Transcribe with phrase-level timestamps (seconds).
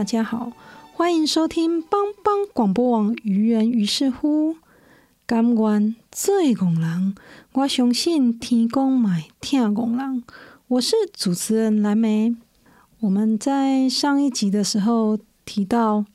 [0.00, 0.50] 大家好，
[0.94, 4.56] 欢迎收听帮帮广播网愚人于是乎。
[5.26, 7.14] 甘愿做工人，
[7.52, 10.24] 我相信天公买听工人。
[10.68, 12.34] 我是主持人蓝莓。
[13.00, 16.06] 我们在上一集的时候提到，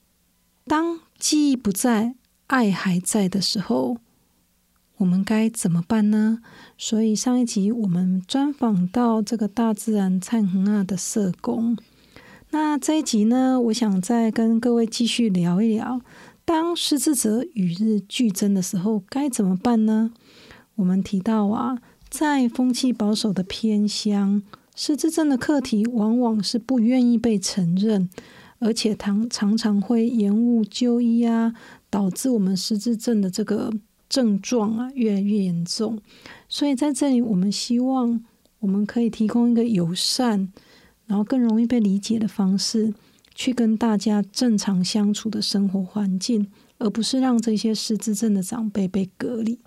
[0.65, 2.15] 当记忆不在，
[2.47, 3.97] 爱还在的时候，
[4.97, 6.39] 我们该怎么办呢？
[6.75, 11.77] 所以上一集我们专访到这个大自然灿恒啊的社工。
[12.57, 15.99] 那这一集呢，我想再跟各位继续聊一聊，
[16.45, 20.13] 当失智者与日俱增的时候，该怎么办呢？
[20.75, 24.41] 我们提到啊，在风气保守的偏乡，
[24.73, 28.09] 失智症的课题往往是不愿意被承认，
[28.59, 31.53] 而且常常常会延误就医啊，
[31.89, 33.69] 导致我们失智症的这个
[34.07, 35.99] 症状啊越来越严重。
[36.47, 38.23] 所以在这里，我们希望
[38.59, 40.53] 我们可以提供一个友善。
[41.07, 42.93] 然后更容易被理解的方式，
[43.33, 49.59] 去跟大家正常相处的生活环境，而不是让这些失智症的长辈被隔离。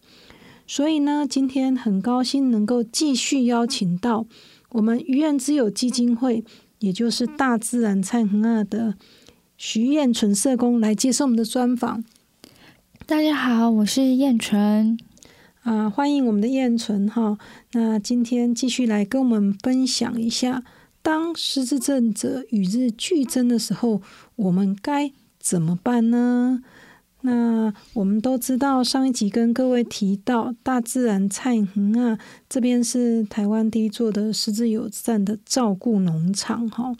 [0.67, 4.27] 所以呢，今天很高兴能够继续邀请到
[4.73, 6.45] 我们愚人之友基金会，
[6.81, 8.95] 也就是大自然灿恒二的
[9.57, 12.05] 徐燕纯社工来接受我们的专访。
[13.07, 14.99] 大家好，我是燕纯
[15.63, 17.39] 啊，欢迎我们的燕纯哈。
[17.73, 20.65] 那今天继续来跟我们分享一下。
[21.03, 24.03] 当失智症者与日俱增的时候，
[24.37, 26.63] 我们该怎么办呢？
[27.23, 32.17] 那我们都知道，上一集跟各位提到，大自然菜恒啊，
[32.49, 36.95] 这边是台湾第一座的失智友善的照顾农场哈。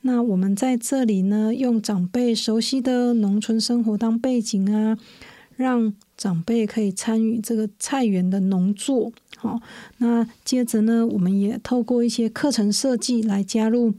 [0.00, 4.98] 那我们在这里呢，用长辈熟悉的农村生活当背景啊，
[5.54, 9.12] 让长辈可以参与这个菜园的农作。
[9.42, 9.58] 好，
[9.96, 13.94] 那接着呢，我们也透过一些课程设计来加入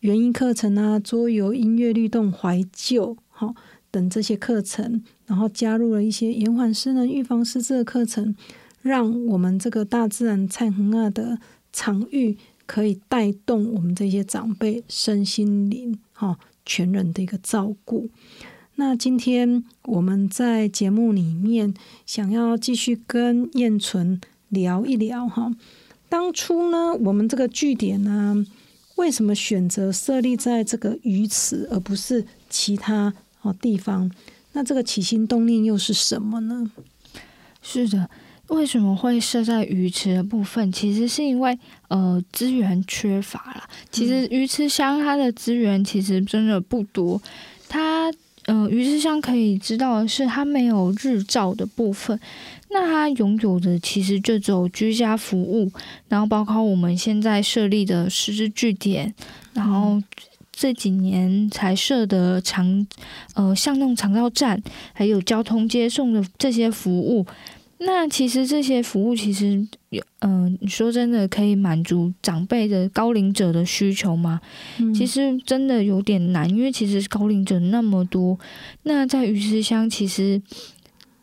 [0.00, 3.54] 园艺课程啊、桌游、音乐、律动、怀旧，好
[3.90, 8.36] 等这些课程，然后加入了一些延缓失能、预防失智的课程，
[8.82, 11.38] 让我们这个大自然灿恒啊的
[11.72, 18.10] 场域可以带动我们这些长辈身心灵哈全人的一个照顾。
[18.74, 21.72] 那今天我们在节目里面
[22.04, 24.20] 想要继续跟燕纯。
[24.48, 25.52] 聊一聊哈，
[26.08, 28.46] 当初呢，我们这个据点呢，
[28.94, 33.12] 为什么选择设立在这个鱼池，而不是其他
[33.42, 34.10] 哦地方？
[34.52, 36.70] 那这个起心动念又是什么呢？
[37.60, 38.08] 是的，
[38.48, 40.70] 为什么会设在鱼池的部分？
[40.70, 41.58] 其实是因为
[41.88, 43.64] 呃资源缺乏了。
[43.90, 47.20] 其实鱼池乡它的资源其实真的不多，
[47.68, 48.12] 它。
[48.48, 52.16] 嗯，鱼池乡可以知道的是，它没有日照的部分。
[52.78, 55.72] 那它拥有的其实就只有居家服务，
[56.10, 59.14] 然后包括我们现在设立的师资据点，
[59.54, 59.98] 然后
[60.52, 62.86] 这几年才设的长
[63.32, 67.24] 呃巷弄长照站，还有交通接送的这些服务。
[67.78, 74.40] 那其实这些服务其实有，嗯，你说真的可以满足长辈的高龄者的需求吗？
[74.94, 78.38] 其实真的有点难，因为其实高龄者那么多，
[78.84, 80.40] 那在鱼池乡其实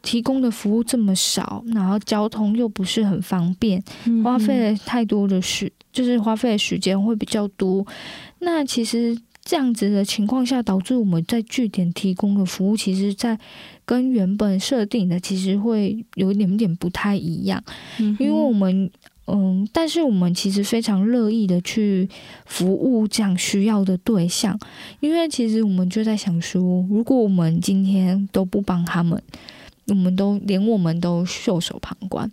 [0.03, 3.83] 提供的服务这么少，然后交通又不是很方便，
[4.23, 7.83] 花费了太多的时，就是花费的时间会比较多。
[8.39, 9.17] 那其实。
[9.45, 13.37] 这样子的情况下，导致我们在据点提供的服务，其实，在
[13.83, 17.61] 跟原本设定的其实会有一点点不太一样。
[17.97, 18.89] 因为我们，
[19.27, 22.07] 嗯，但是我们其实非常乐意的去
[22.45, 24.57] 服务这样需要的对象，
[25.01, 29.21] 因为其实我们就在想说，如果我们今天都不帮他们，
[29.87, 32.29] 我们都连我们都袖手旁观，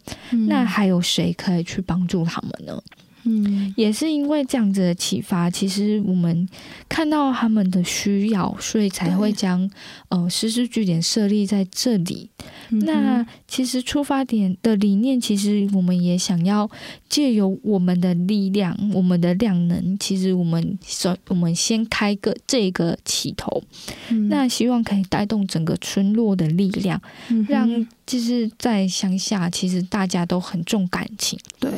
[0.49, 2.83] 那还有谁可以去帮助他们呢？
[3.25, 3.75] 嗯。
[3.77, 6.49] 也是因为这样子的启发，其实我们
[6.89, 9.71] 看到他们的需要，所以才会将
[10.09, 12.31] 呃实施据点设立在这里。
[12.71, 16.71] 嗯那其实出发点的理念，其实我们也想要
[17.11, 23.63] 借由我们的力量、我们的量能，其实我们首我们先开个这个起头，
[24.09, 24.29] 嗯。
[24.29, 31.71] 那希望可以带动整个村落的力量，嗯让就是在乡下，其实大家都很重感情，对，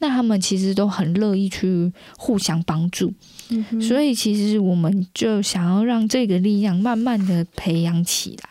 [0.00, 3.14] 那他们其实都很乐意去互相帮助，
[3.50, 8.50] 嗯所以其实我们就想要让这个力量慢慢的培养起来。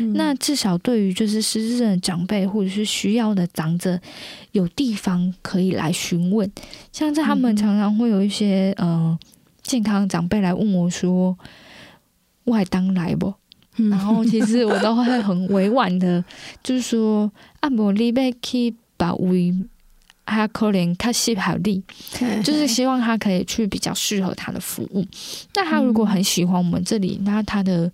[0.00, 4.00] 嗯那至少对于就是失智症的长辈或者是需要的长者，
[4.52, 6.50] 有地方可以来询问。
[6.92, 9.18] 像在他们嗯常常会有一些呃
[9.62, 11.36] 健康长辈来问我说
[12.44, 13.34] ：“外当来不？”
[13.76, 16.24] 嗯然后其实我都会很委婉的，
[16.62, 17.30] 就是说
[17.60, 19.54] ：“啊，无你要去把位。”
[20.26, 21.82] 他可能他适合你，
[22.44, 25.04] 就是希望他可以去比较适合他的服务。
[25.56, 27.90] 那他如果很喜欢我们这里，那他的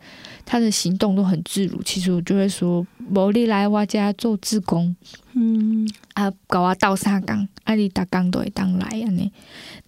[0.47, 1.83] 他的行动都很自如。
[1.83, 4.97] 其实我就会说，无你来我家做志工
[5.35, 9.31] 嗯啊，搞我倒沙缸，啊你打缸都会当来啊你。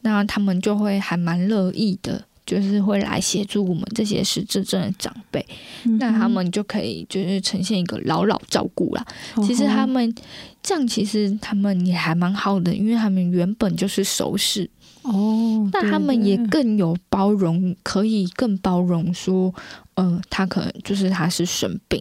[0.02, 5.44] 那他们就会还蛮乐意的，就是会来协助我们这些失智症的长辈。
[5.84, 9.06] 嗯那他们就可以就是呈现一个老老照顾啦。
[9.46, 10.14] 其实他们
[10.62, 14.68] 这样，其实他们也还蛮好的，因为他们原本就是熟识，
[15.02, 19.54] 哦，那他们也更有包容，可以更包容说，
[19.98, 22.00] 呃，他可能就是他是生病，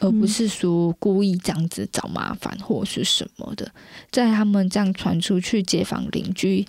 [0.00, 3.72] 而不是说故意这样子找麻烦或是什么的。
[4.10, 6.66] 在他们这样传出去，街坊邻居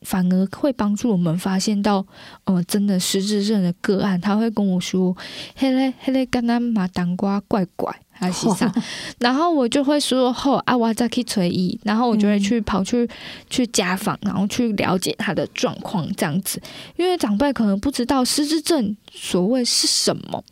[0.00, 2.04] 反而会帮助我们发现到，
[2.42, 5.16] 呃，真的失智症的个案，他会跟我说，
[5.54, 7.96] 嘿嘞嘿嘞，刚刚马当瓜怪怪。
[8.22, 8.72] 还是啥，
[9.18, 13.08] 然后我就会说后啊，我再去催医，然后我就会去跑去、
[13.50, 16.62] 去家访，然后去了解他的状况这样子，
[16.96, 20.44] 因为长辈可能不知道失智症所谓是什么，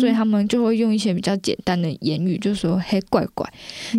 [0.00, 3.52] 所以他们就会用一些比较简单的言语，就说嘿怪怪，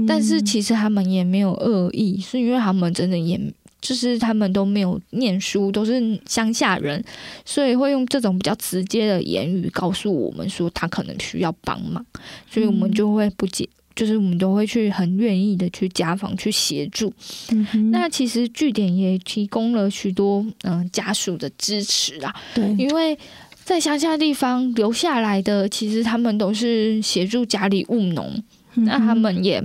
[0.08, 3.38] 但是其实他们也没有恶意，是因为他们真的也。
[3.82, 7.04] 就是他们都没有念书，都是乡下人，
[7.44, 12.06] 所以会用这种比较直接的言语告诉我们说他可能需要帮忙，
[12.50, 17.12] 所以我们就会不解，就是我们都会去很愿意的去家访去协助。
[17.52, 22.64] 嗯那其实据点也提供了许多嗯、呃家属的支持啊，对。
[22.78, 23.18] 因为
[23.64, 28.44] 在乡下地方留下来的，其实他们都是协助家里务农，
[28.76, 29.64] 嗯那他们也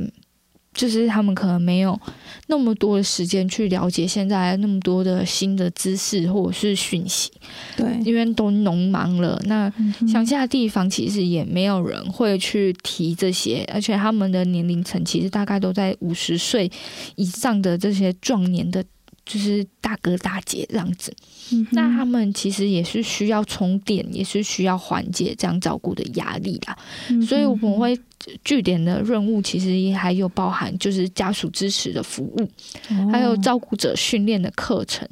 [0.76, 1.98] 就是他们可能没有
[2.46, 7.32] 那么多的时间去了解现在那么多的新的知识或者是讯息，
[7.76, 9.40] 对因为都农忙了。
[9.46, 9.72] 那
[10.06, 16.70] 乡下地方其实也没有人会去提这些，而且他们的年龄层其实大概都在五十岁
[17.16, 18.84] 以上的这些壮年的，
[19.24, 21.12] 就是大哥大姐这样子。
[21.52, 26.76] 嗯那他们其实也是需要充电，也是需要缓解这样照顾的压力啦。
[27.08, 27.98] 嗯所以我们会
[28.44, 32.42] 据点的任务其实也还有包含就是家属支持的服务，
[32.90, 35.08] 哦还有照顾者训练的课程。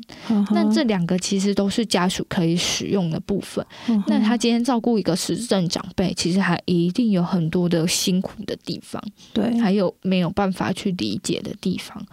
[0.51, 3.65] 那这两个其实都是家属可以使用的部分。
[4.07, 9.03] 那他今天照顾一个失智症长辈，其实还一定有很多的辛苦的地方，
[9.33, 12.05] 对还有没有办法去理解的地方。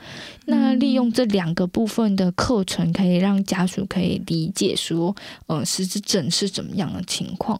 [0.45, 5.15] 那利用这两个部分的课程，可以让家属可以理解说，
[5.47, 7.59] 呃，失智症是怎么样的情况。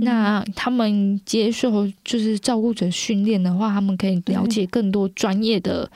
[0.00, 5.90] 那他们接受就是照顾者训练的话，他们可以了解更多专业的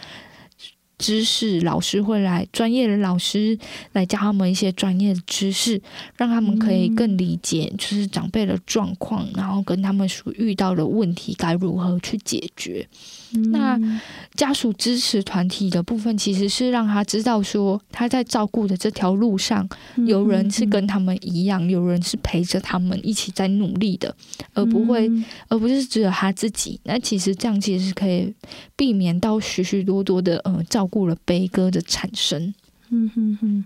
[0.98, 3.58] 知识，老师会来专业的老师
[3.92, 5.80] 来教他们一些专业的知识，
[6.16, 12.86] 让他们可以更理解就是长辈的状况，然后跟他们所遇到的问题该如何去解决。
[13.52, 13.78] 那
[14.34, 19.68] 家属支持团体的部分，其实是让他知道说他在照顾的这条路上，
[20.06, 24.14] 有人是跟他们一样，有人是陪着他们一起在努力的，
[24.54, 25.10] 而不会，
[25.48, 26.80] 而不是只有他自己。
[26.84, 28.32] 那其实这样其实是可以
[28.76, 32.52] 避免到许许多多的呃照顾了悲歌的产生。
[32.90, 33.64] 嗯哼哼。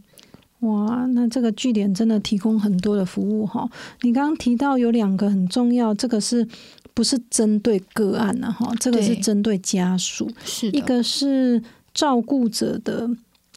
[0.60, 3.68] 哇，那这个据点真的提供很多的服务哈。
[4.00, 6.48] 你刚刚提到有两个很重要，这个是
[6.94, 8.50] 不是针对个案呢？
[8.50, 10.30] 哈，这个是针对家属。
[10.44, 13.10] 是一个是照顾者的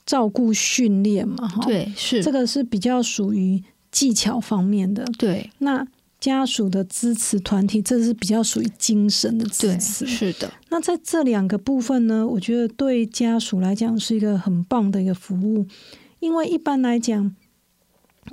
[0.05, 5.05] 照顾训练嘛，哈，，对，是这个是比较属于技巧方面的。
[5.17, 5.85] 对那
[6.19, 10.07] 家属的支持团体，这是比较属于精神的支持。
[10.07, 15.67] 是的，那在这两个部分呢，我觉得对家属来讲是一个很棒的一个服务，
[16.19, 17.35] 因为一般来讲，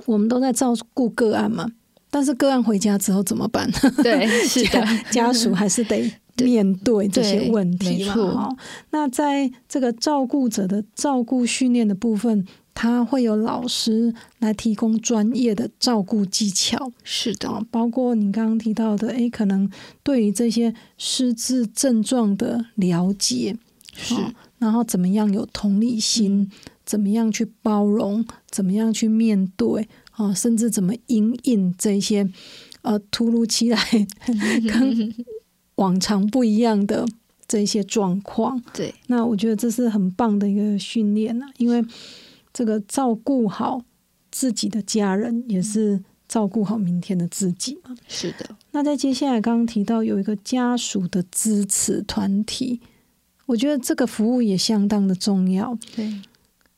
[0.05, 1.71] 我们都在照顾个案嘛，
[2.15, 3.69] 但是个案回家之后怎么办？
[4.01, 4.81] 对是的，
[5.11, 8.13] 家属还是得面对这些问题嘛。
[8.13, 8.57] 哈，
[8.91, 16.89] 那在这个照顾者的照顾训练的部分，他会有老师来提供专业的照顾技巧。
[17.03, 19.69] 是的，啊，包括你刚刚提到的，诶，可能
[20.01, 23.57] 对于这些失智症状的了解，
[23.93, 26.49] 是哦然后怎么样有同理心，
[26.85, 32.29] 怎么样去包容，怎么样去面对，啊，甚至怎么因应这些
[32.81, 33.79] 呃突如其来
[34.71, 35.13] 跟
[35.75, 37.05] 往常不一样的
[37.47, 38.61] 这些状况。
[38.73, 41.85] 对，那我觉得这是很棒的一个训练啊，因为
[42.53, 43.83] 这个照顾好
[44.31, 47.95] 自己的家人，也是照顾好明天的自己嘛。
[48.07, 52.79] 是的，那在接下来刚刚提到有一个家属的支持团体，
[53.45, 56.11] 我觉得这个服务也相当的重要，对，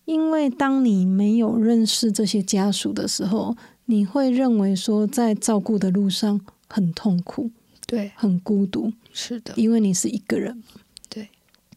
[0.08, 7.52] 因为当你没有认识这些家属的时候，你会认为说在照顾的路上很痛苦、
[7.86, 10.64] 对，很孤独，是的，因为你是一个人。
[11.10, 11.28] 对。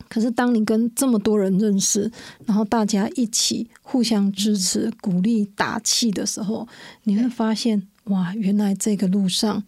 [0.08, 2.08] 可是当你跟这么多人认识，
[2.46, 6.68] 然后大家一起互相支持、鼓励、打气的时候，
[7.02, 9.64] 你会发现，哇，原来这个路上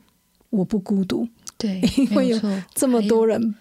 [0.51, 1.27] 我不孤独，
[1.59, 2.41] 对， 因为有
[2.73, 3.57] 这么多人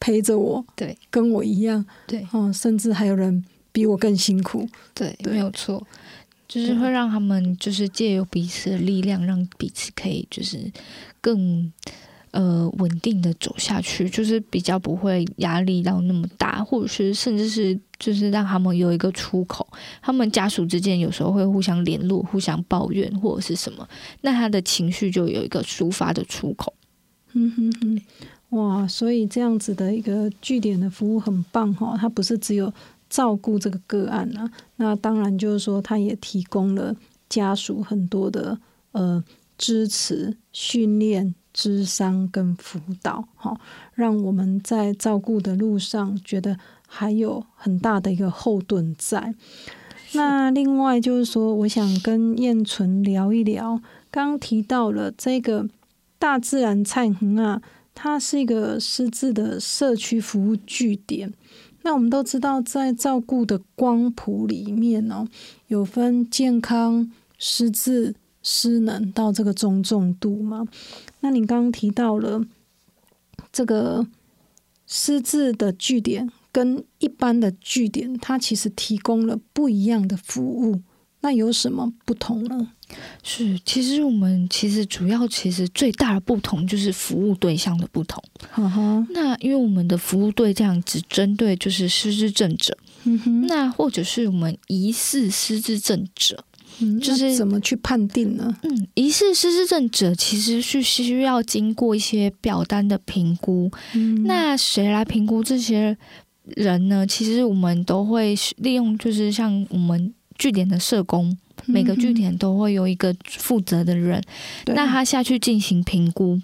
[0.00, 4.68] 陪着我，对跟我一样，对哦，甚至还有人比我更辛苦。
[4.94, 5.86] 对，对没有错，
[6.46, 10.70] 就是会让他们就是借由彼此的力量，让彼此可以就是
[11.20, 11.72] 更
[12.30, 19.66] 呃稳定的走下去，就是比较不会压力到那么大，或者是甚至是就是让他们有一个出口。
[20.02, 23.88] 他们家属之间有时候会互相联络、互相抱怨或者是什么，
[24.20, 26.72] 那他的情绪就有一个抒发的出口。
[27.34, 28.02] 嗯哼哼，
[28.50, 32.72] 哇，所以这样子的一个据点的服务很棒哈、它不是只有
[33.08, 36.94] 照顾这个个案啊，那当然就是说，他也提供了
[37.28, 38.58] 家属很多的
[38.92, 39.22] 呃
[39.56, 43.58] 支持、训练、智商跟辅导，哈、
[43.94, 49.34] 让我们在照顾的路上觉得还有很大的一个后盾在。
[50.12, 55.68] 那另外就是说，我想跟燕纯聊一聊，刚刚提到了这个
[56.18, 57.60] 大自然菜恒啊，
[57.94, 61.32] 它是一个失智的社区服务据点。
[61.88, 65.26] 那我们都知道，在照顾的光谱里面哦，
[65.68, 70.66] 有分健康、失智、失能到这个中重度嘛。
[71.20, 72.42] 那你刚刚提到了
[73.50, 74.06] 这个
[74.86, 80.82] 失智的据点跟一般的据点，它其实提供了不一样的服务。
[81.20, 82.72] 那有什么不同呢？
[83.22, 88.22] 是，其实我们其实主要其实最大的不同就是服务对象的不同。
[89.10, 92.76] 那因为我们的服务对象只针对就是失智症者，
[93.48, 96.44] 那或者是我们疑似失智症者，
[96.80, 98.56] 嗯就是怎么去判定呢？
[98.62, 103.70] 嗯，疑似失智症者其实是需要经过一些表单的评估。
[103.94, 105.96] 嗯那谁来评估这些
[106.56, 107.06] 人呢？
[107.06, 111.36] 其实我们都会利用，就是像我们据点的社工，
[111.68, 114.22] 每个据点都会有一个负责的人，
[114.66, 116.40] 那他下去进行评估。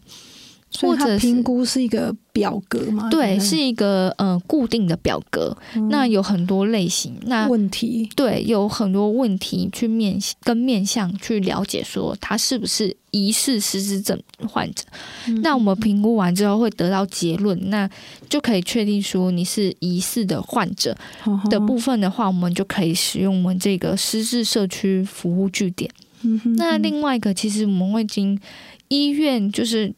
[0.80, 3.08] 或者评估是一个表格嘛？
[3.08, 8.08] 对，是一个呃固定的表格，嗯那有很多类型，那问题。
[8.16, 14.84] 对有很多问题去面跟面向去了解，说他是不是疑似失智症患者。
[15.28, 17.88] 嗯那我们评估完之后会得到结论，那
[18.28, 20.96] 就可以确定说你是疑似的患者
[21.48, 25.88] 的部分的话，我们就可以使用我们这个失智社区服务据点。
[26.56, 28.40] 那另外一个，其实我们会经
[28.88, 29.94] 医院就是。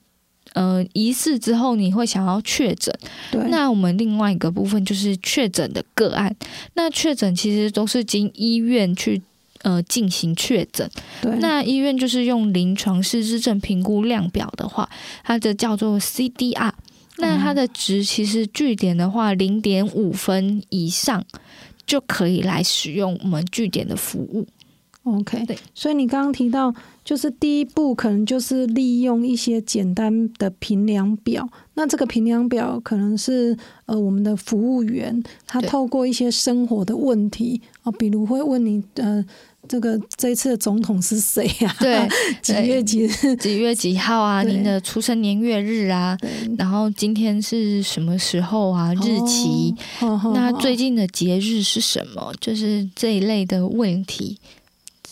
[0.57, 2.91] 呃，疑似之后你会想要确诊，
[3.31, 6.35] 对，那我们另外一个部分就是确诊的个案。
[6.73, 9.21] 那确诊其实都是经医院去
[9.61, 10.91] 呃进行确诊。
[11.21, 14.89] 对那医院就是用临床失智症评估量表的话，
[15.23, 16.73] 它的叫做 CDR。
[17.19, 21.23] 那它的值其实据点的话，零点五分以上
[21.87, 24.47] 就可以来使用我们据点的服务。
[25.05, 26.75] OK，对，所以你刚刚提到，
[27.07, 31.49] 就是第一步可能就是利用一些简单的评量表。
[31.75, 39.25] 那这个评量表可能是呃我们的服务员他透过一些生活的问题啊，比如会问你呃
[39.69, 41.77] 这个这一次的总统是谁啊？
[41.79, 42.09] 对，
[42.43, 43.37] 几月几日？
[43.37, 44.43] 几月几号啊？
[44.43, 46.19] 您的出生年月日啊？
[46.59, 48.93] 然后今天是什么时候啊？
[48.95, 49.73] 日期？
[50.35, 52.33] 那最近的节日是什么？
[52.41, 54.39] 就是这一类的问题，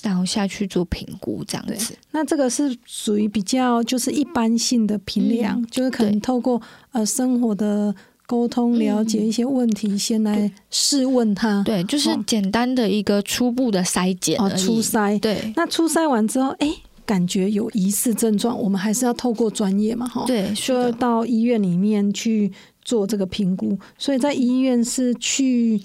[0.05, 1.97] 然后下去做评估，这样子。
[2.13, 6.61] 那这个是属于比较就是一般性的评量，嗯就是可能透过
[6.93, 7.95] 呃生活的
[8.27, 14.49] 沟通，了解一些问题，先来试问他，对，就是哦简单的一个初步的筛检哦。
[14.51, 15.19] 初筛。
[15.19, 16.71] 对那初筛完之后，哎，
[17.07, 23.79] 感觉有疑似症状，我们还是要透过专业嘛，哈，对，需要，到医院里面去做这个评估。
[23.99, 25.81] 所以在医院是去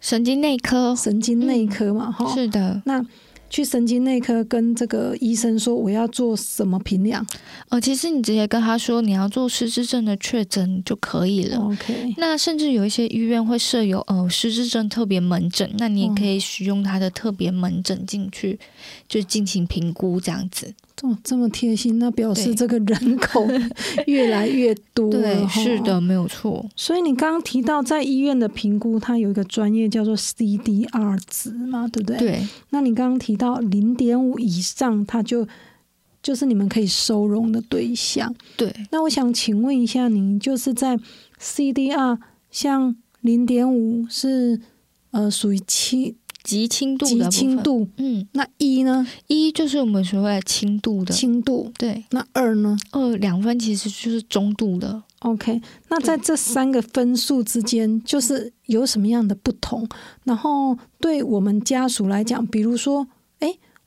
[0.00, 3.04] 神经内科神经内科嘛，哈、是的，那
[3.52, 7.24] 去神经内科跟这个医生说我要做什么评量
[7.68, 11.58] 呃，其实你直接跟他说你要做失智症的确诊就可以了。
[11.58, 18.58] ？OK，那甚至有一些医院会设有呃失智症特别门诊，那你也可以使用他的特别门诊进去，
[19.06, 20.74] 就进行评估这样子。
[20.94, 23.46] 这么这么贴心，那表示对这个人口
[24.06, 25.20] 越来越多了。
[25.20, 26.00] 对，是的，。
[26.00, 26.64] 没有错。
[26.76, 32.18] 所以你刚刚提到在医院的评估，它有一个专业叫做 CDR 值嘛，对不对？。
[32.18, 35.46] 对，那你刚刚提到零点五以上，它就
[36.22, 38.32] 就是你们可以收容的对象。
[38.56, 40.98] 对，那我想请问一下，您就是在
[41.40, 42.18] CDR
[42.50, 44.60] 像零点五是
[45.10, 49.06] 呃属于轻极轻度极的轻度，嗯，那一呢？
[49.28, 52.76] 一就是我们所谓的轻度的，轻度，对，那二呢？
[52.90, 55.02] 二两分其实就是中度的。
[55.20, 59.88] ？OK，那在这三个分数之间，就是有什么样的不同？
[60.24, 63.06] 然后对我们家属来讲，比如说，哎，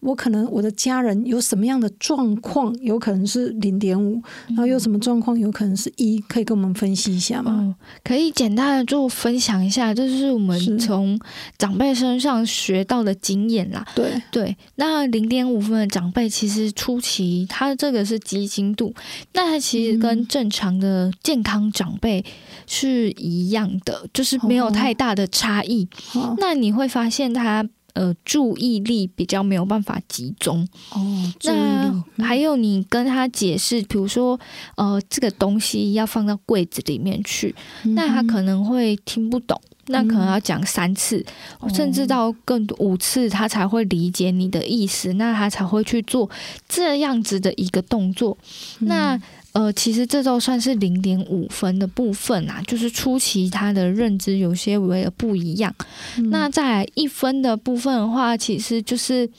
[0.05, 7.51] 我可能我的家人有什么样的状况，有可能是零点五，然后有什么状况有可能是一，可以跟我们分析一下吗？
[7.55, 11.19] 嗯，可以简单的就分享一下，这是我们从
[11.57, 13.85] 长辈身上学到的经验啦。
[13.95, 18.93] 对，对，那零点五分的长辈，其实初期他这个是极轻度，
[19.33, 22.23] 那他其实跟嗯正常的健康长辈
[22.67, 25.87] 是一样的，就是没有哦太大的差异。
[25.95, 34.39] 好，那你会发现他呃注意力比较没有办法集中，哦，那，还有你跟他解释，比如说
[34.77, 39.59] 呃这个东西要放到柜子里面去，那他可能会听不懂。
[39.87, 41.23] 那可能要讲三次，
[41.61, 46.27] 嗯甚至到更多五次，他才会理解你的意思，那他才会去做
[46.67, 48.35] 这样子的一个动作。
[48.79, 49.21] 嗯那
[49.55, 55.73] 呃，其实这都算是零点五分的部分啊，就是初期他的认知有些微的不一样。
[56.17, 59.29] 嗯那在一分的部分的话，其实就是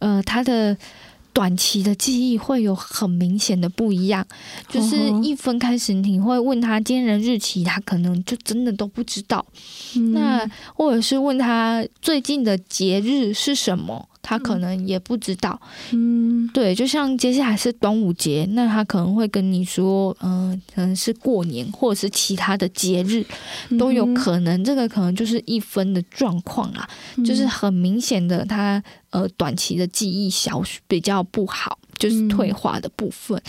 [0.00, 0.76] 呃他的。
[1.34, 4.26] 短期的记忆会有很明显的不一样，
[4.68, 9.44] 就是哦一分开始你会问他今天的日期，他可能就真的都不知道。
[9.94, 15.58] 嗯那或者是问他最近的节日是什么，他可能也不知道。
[15.92, 23.24] 嗯对，就像接下来是端午节，那他可能会跟你说，嗯、可能是过年或者是其他的节日
[23.78, 24.62] 都有可能。
[24.62, 26.86] 这个可能就是一分的状况啦，
[27.16, 33.40] 嗯就是很明显的他呃短期的记忆小比较不好，就是退化的部分。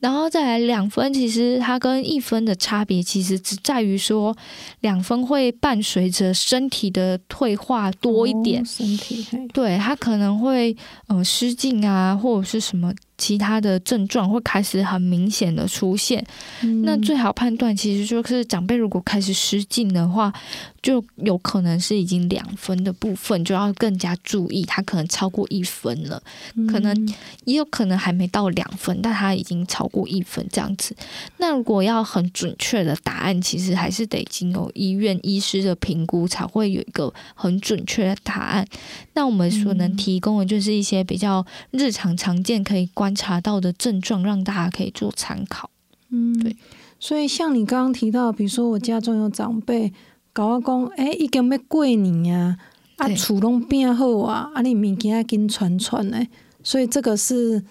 [0.00, 4.36] 然后再来两分，其实它跟一分的差别其实只在于说，
[4.80, 10.76] 两分会伴随着身体的退化多一点哦，身体对它可能会
[11.08, 16.24] 呃失禁啊，或者是什么其他的症状会开始很明显的出现。
[16.62, 20.32] 嗯那最好判断其实就是长辈如果开始失禁的话，
[20.80, 26.22] 就有可能是已经两分的部分，就要更加注意，他可能超过一分了，
[26.70, 30.96] 可能嗯也有可能还没到两分，但他已经超过一分这样子。
[31.38, 38.64] 那如果要很准确的答案，其实还是得经由医院医师的评估，才会有一个很准确的答案。
[39.14, 45.70] 那我们所能提供的就是一些比较日常常见可以观察到的症状，让大家可以做参考。
[46.10, 46.54] 嗯对。
[47.00, 49.90] 所以像你刚刚提到，比如说我家中有长辈
[50.34, 52.58] 搞我讲，诶、已经要过年啊，
[52.96, 56.28] 啊对厝拢变好啊，啊你物件紧传传诶，
[56.62, 57.64] 所以这个是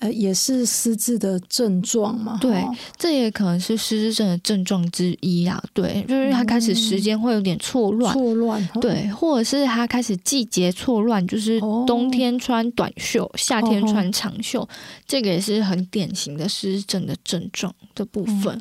[0.00, 2.36] 呃也是失智的症状嘛？
[2.40, 2.62] 对
[2.98, 5.62] 这也可能是失智症的症状之一啊。
[5.72, 8.12] 对，就是他开始时间会有点错乱。
[8.12, 14.68] 错乱，对，或者是他开始季节错乱，就是哦冬天穿短袖，夏天穿长袖，
[15.06, 18.60] 这个也是很典型的失智症的症状的部分。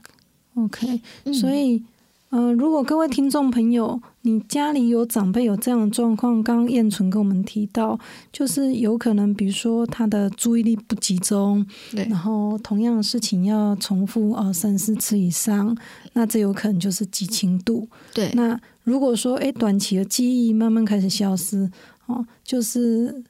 [0.56, 1.84] ，OK，嗯所以。
[2.32, 7.99] 呃，如果各位听众朋友，你家里有长辈有这样的状况，刚刚燕纯跟我们提到，
[8.31, 12.05] 就是有可能，比如说他的注意力不集中，对。
[12.09, 15.75] 然后同样的事情要重复呃三四次以上，
[16.13, 17.87] 那这有可能就是激情度。
[18.13, 18.29] 对。
[18.33, 21.69] 那如果说诶短期的记忆慢慢开始消失，
[22.05, 23.23] 哦，就是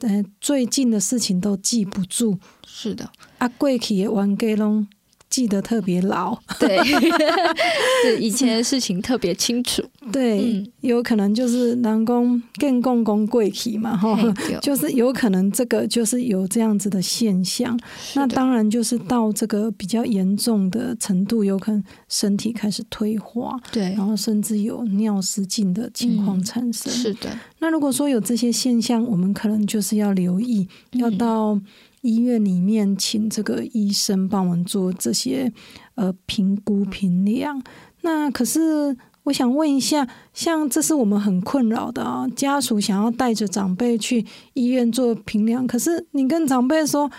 [0.00, 4.86] 呃最近的事情都记不住，是的，啊过去的玩给拢
[5.30, 6.78] 记得特别牢， 对，
[8.02, 9.82] 对以前的事情特别清楚。
[10.12, 10.66] 对，嗯。
[10.80, 14.16] 有可能就是人工更共工贵体嘛，哈。
[14.62, 17.78] 就是有可能这个就是有这样子的现象，
[18.14, 18.34] 那的。
[18.34, 23.82] 当然就是到这个比较严重的程度，有可能身体开始退化，对。
[23.94, 26.90] 然后甚至有尿失禁的情况嗯产生。
[26.90, 31.60] 是的，那如果说有这些现象，我们可能就是要留意，要嗯到
[32.02, 35.52] 医院里面请这个医生帮我们做这些
[35.94, 37.62] 呃评估评量。
[38.02, 47.10] 那可是我想问一下，像这是我们很困扰的啊，家属想要带着长辈去医院做评量，可是你跟长辈说，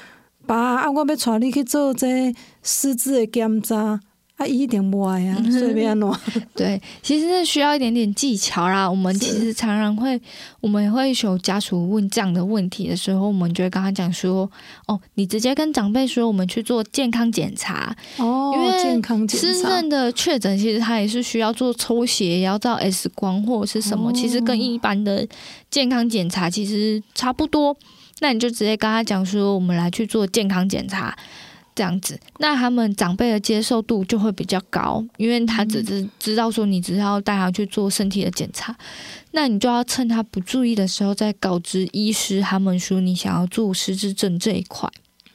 [0.48, 4.00] 爸啊，我要带你去做这失智的检查。
[4.39, 6.15] 他一点不爱呀，随便弄。
[6.56, 8.89] 对，其实是需要一点点技巧啦。
[8.89, 10.17] 我们其实常常会，
[10.62, 14.49] 我们会有家属问这样的问题的时候，我们就会跟他讲说
[14.88, 25.28] ：“哦，你直接跟长辈说，我们去做健康检查哦，因为健康检查，真正的确诊其实他也是需要做抽血，也要照 X 光或者是什么，其实跟一般的
[25.69, 27.75] 健康检查其实差不多。
[28.21, 31.13] 那你就直接跟他讲说，我们来去做健康检查。”
[31.80, 38.76] 这样子，那他们长辈的接受度就会比较高，因为他只是知道说你只是要带他去做身体的检查，
[39.32, 44.92] 那你就要趁他不注意的时候再告知医师，他们说你想要做失智症这一块，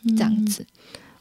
[0.08, 0.66] 这样子。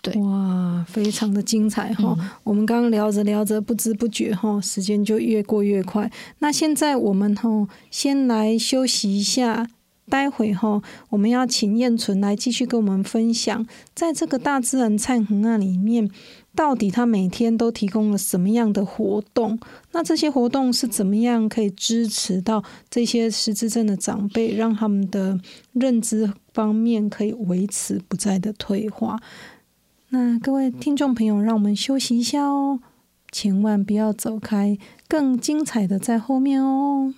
[0.02, 2.14] 对，哇，非常的精彩哈！
[2.44, 6.12] 我们刚刚聊着聊着，不知不觉哈，时间就越过越快。
[6.40, 7.50] 那现在我们哈，
[7.90, 9.70] 先来休息一下。
[10.10, 16.10] 待会哈，我们要请燕纯来继续跟我们分享，在这个大自然灿恒啊里面，
[16.54, 19.58] 到底他每天都提供了什么样的活动？
[19.92, 25.39] 那这些活动是怎么样可以支持到这些失智症的长辈，让他们的
[25.72, 29.20] 认知方面可以维持不再的退化？
[30.10, 32.82] 那各位听众朋友，让我们休息一下哦，
[33.32, 37.13] 千万不要走开，更精彩的在后面哦。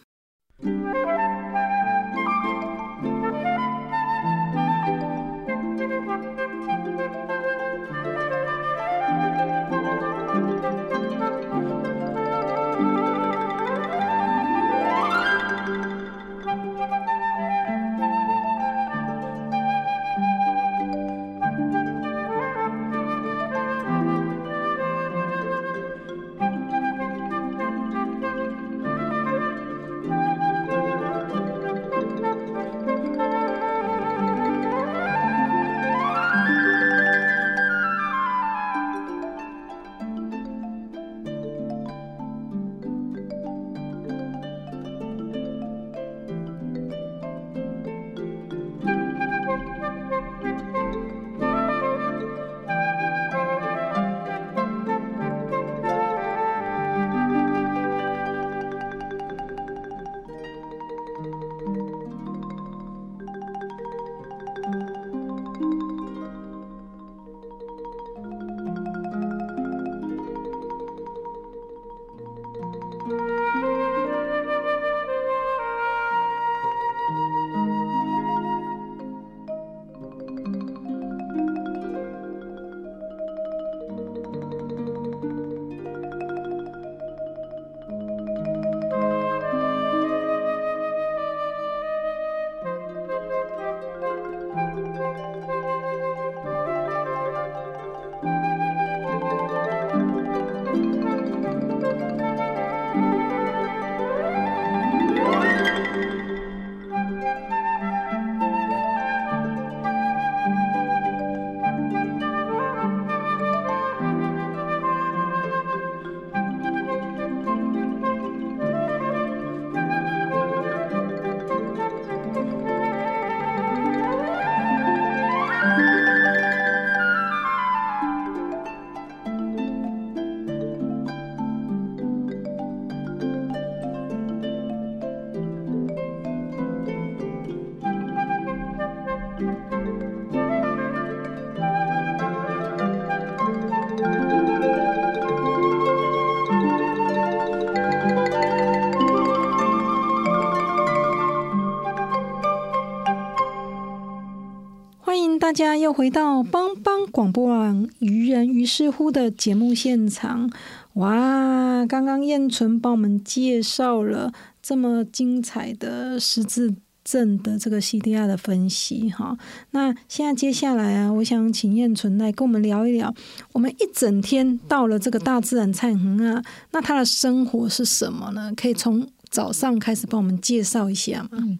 [155.55, 160.51] 家又回到帮帮广播网愚人于是乎的节目现场，
[160.95, 161.85] 哇！
[161.87, 169.37] 刚刚燕纯帮我们介绍了这么精彩的十字症的这个 CDR 的分析，哈。
[169.71, 173.15] 那现在接下来啊，我想请燕纯来跟我们聊一聊，
[173.53, 178.51] 我们一整天到了这个大自然灿恒啊，那他的生活是什么呢？
[178.57, 181.29] 可以从早上开始帮我们介绍一下吗？
[181.31, 181.57] 嗯，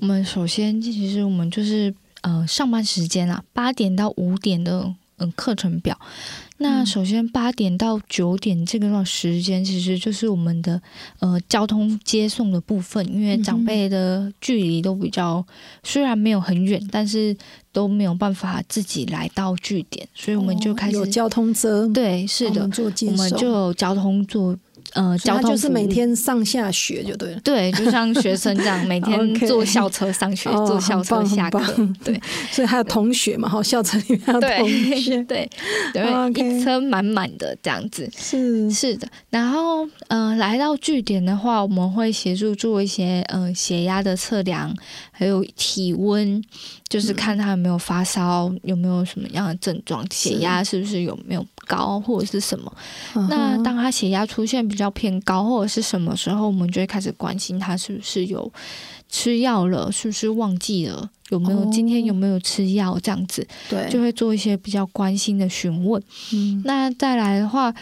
[0.00, 1.94] 我们首先其实我们就是。
[2.24, 5.94] 呃，上班时间啦，八点到五点的嗯课程表，
[6.56, 10.80] 那首先八点到九点这个段时间，其实就是我们的
[11.18, 15.44] 呃交通接送的部分，因为长辈的距离都比较
[15.82, 17.36] 虽然没有很远，但是
[17.72, 24.58] 都没有办法自己来到据点，所以我们就开始有交通车，对，是的，我们就有交通做。
[24.94, 34.68] 呃，交通就是每天上下学就对了，对，就像学生这样， 每天坐校车上学，坐校车下课，对， 所以还有同学嘛，哈，校车里面有同
[35.00, 35.50] 学，对，
[35.92, 38.70] 对，一车满满的这样子，是。
[38.70, 39.06] 是的。
[39.30, 44.74] 然后，呃，来到据点的话，我们会协助做一些，呃，血压的测量，
[45.10, 46.42] 还有体温。
[46.86, 52.72] 就是看他有没有发烧，有没有什么样的症状，血压是不是有没有高或者是什么？
[53.28, 58.50] 那当他血压出现比较偏高或者是什么时候，我们就会开始关心他是不是有
[59.08, 66.02] 吃药了，是不是忘记了有没有今天有没有吃药这样子，对，就会做一些比较关心的询问。
[66.32, 67.74] 嗯，那再来的话，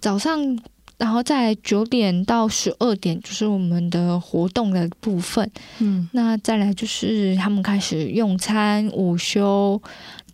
[0.00, 0.58] 早上。
[0.98, 5.46] 然后在九点到十二点就是我们的活动的部分，
[5.78, 9.78] 嗯，那再来就是他们开始用餐、午休。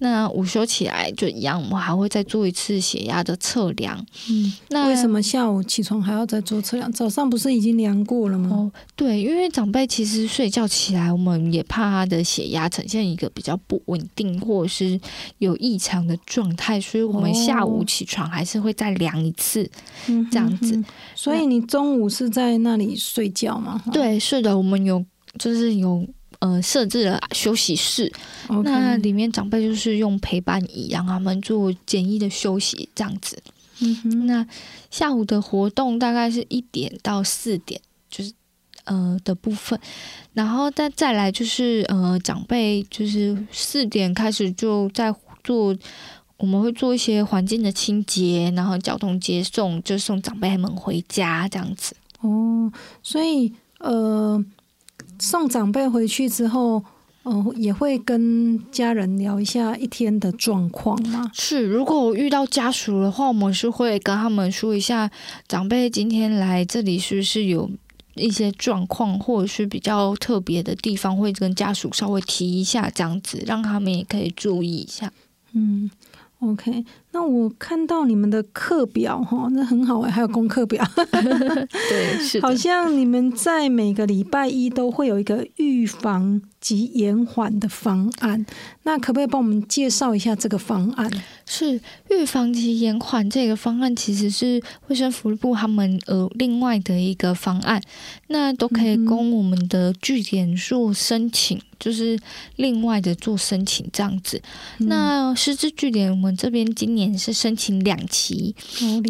[0.02, 4.04] 那午休起来就一样，我们还会再做一次血压的测量。
[4.28, 6.90] 嗯，那为什么下午起床还要再做测量？
[6.90, 8.50] 早上不是已经量过了吗？
[8.50, 15.00] 哦，对，因为长辈其实睡觉起来，我们也怕他的血压呈现一个比较不稳定或者是
[15.38, 19.70] 有异常的状态，所以我们下午起床还是会再量一次，
[20.32, 20.82] 这样子。
[21.14, 23.80] 所以你中午是在那里睡觉吗？
[23.92, 25.04] 对，是的，我们有
[25.38, 26.04] 就是有。
[26.42, 28.12] 呃，设置了休息室，
[28.64, 33.40] 那里面长辈就是用陪伴椅让他们做简易的休息，这样子。
[33.78, 34.44] 嗯哼，那
[34.90, 38.32] 下午的活动大概是一点到四点，就是
[38.86, 39.78] 呃的部分，
[40.32, 45.72] 然后再再来就是呃长辈就是四点开始就在做，
[46.38, 51.94] 我们会做一些环境的清洁，然后交通接送，就送长辈们回家这样子。
[52.20, 54.44] 哦，所以呃。
[55.22, 56.82] 送长辈回去之后，
[57.22, 61.30] 嗯，也会跟家人聊一下一天的状况吗？
[61.32, 65.08] 是，如果我遇到家属的话，我们是会跟他们说一下，
[65.46, 67.70] 长辈今天来这里是不是有
[68.16, 75.12] 一些状况，或者是比较特别的地方，会跟家属稍微提一下，这样子让他们也可以注意一下。
[75.52, 75.88] 嗯。
[76.40, 80.84] OK，那我看到你们的课表哈，那很好哎，还有功课表。
[81.88, 88.44] 对，是好像你们在每个礼拜一都会有一个预防及延缓的方案。
[88.84, 91.10] 那可不可以帮我们介绍一下这个方案？
[91.44, 97.80] 是预防及延缓这个方案，其实是卫生福利部他们呃另外的一个方案，
[98.28, 101.60] 那都可以供我们的据点做申请。
[101.78, 102.16] 就是
[102.54, 104.40] 另外的做申请这样子，
[104.78, 108.54] 那师资据点我们这边今年是申请两期，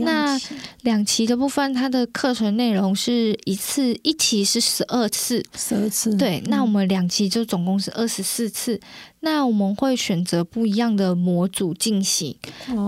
[0.05, 0.39] 那
[0.83, 6.15] 两期的部分它的课程内容是一次一期是十二次，十二次。
[6.17, 8.81] 对，那我们两期就总共是二十四次，
[9.21, 12.37] 那我们会选择不一样的模组进行，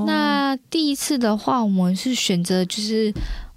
[0.06, 3.12] 那第一次的话我们是选择就是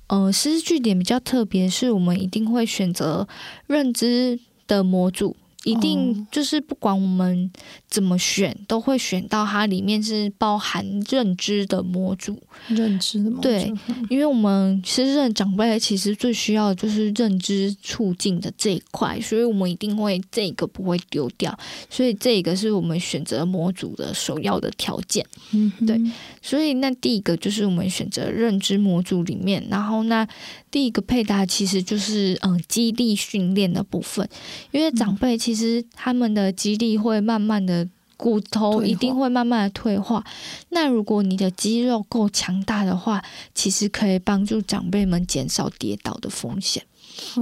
[0.08, 3.28] 呃师资据点比较特别，是我们一定会选择
[3.68, 5.36] 认知的模组。
[5.68, 7.52] 一定就是不管我们
[7.90, 12.42] 怎么选，都会选到它里面是包含认知的模组。
[12.70, 13.74] 认知的模组，对，
[14.10, 21.54] 因为我们其实长辈其实最需要的就是认知促进的这一块，所以我们一定会这个不会丢掉。
[21.90, 25.26] 所以这个是我们选择模组的首要的条件。
[25.52, 26.00] 嗯，对。
[26.42, 30.26] 所以那第一个就是我们选择认知模组里面，然后那
[30.72, 34.28] 第一个配搭其实就是嗯激励训练的部分，
[34.72, 35.57] 因为长辈其实。
[35.58, 40.24] 其实他们的肌力会慢慢的，骨头一定会慢慢的退化。
[40.70, 43.24] 那如果你的肌肉够强大的话，
[43.56, 46.84] 其实可以帮助长辈们减少跌倒的风险。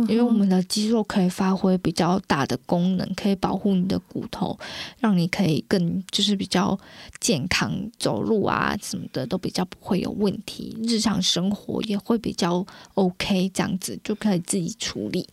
[0.07, 4.57] 因为我们的肌肉可以发挥比较大的功能，可以保护你的骨头，
[4.99, 6.79] 让你可以更就是比较
[7.19, 15.27] 健康，走路啊什么的都比较不会有问题，日常生活也会比较 OK，这样子就可以自己处理。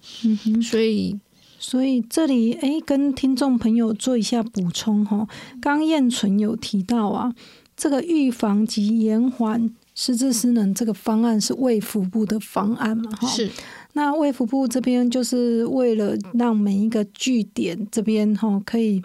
[0.60, 1.16] 所以。
[1.62, 5.28] 所以这里诶，跟听众朋友做一下补充哈。
[5.60, 7.32] 刚燕纯有提到啊，
[7.76, 13.12] 这个预防及延缓失智失能这个方案是卫福部的方案嘛？
[13.12, 13.48] 哈，是。
[13.92, 19.00] 那卫福部这边就是为了让每一个据点这边哈可以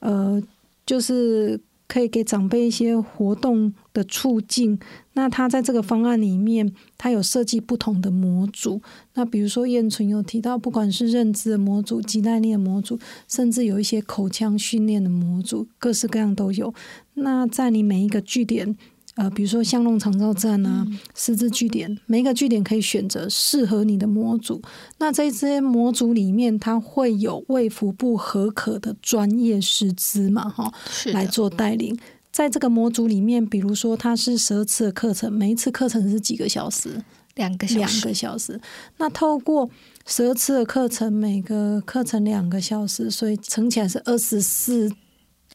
[0.00, 0.42] 呃，
[0.84, 4.78] 就是可以给长辈一些活动的促进。
[5.14, 8.80] 那他在这个方案里面，他有设计不同的模组。
[9.14, 16.72] 那比如说燕纯有提到，不管是认知的模组、肌耐力的模组，甚至有一些口腔训练的模组，各式各样都有。
[17.14, 18.76] 那在你每一个据点，
[19.20, 24.62] 呃，比如说香农长照站啊、师资据点，每一个据点可以选择适合你的模组。
[24.96, 31.94] 那在这些模组里面，它会有卫福部合可的专业师资嘛，哈，是，来做带领。
[32.32, 37.02] 在这个模组里面，比如说它是十二次的课程，每一次课程是几个小时？
[37.34, 38.58] 两个小两，个小时。
[38.96, 39.68] 那透过
[40.06, 44.90] 十二次的课程，每个课程两个小时，所以乘起来是二十四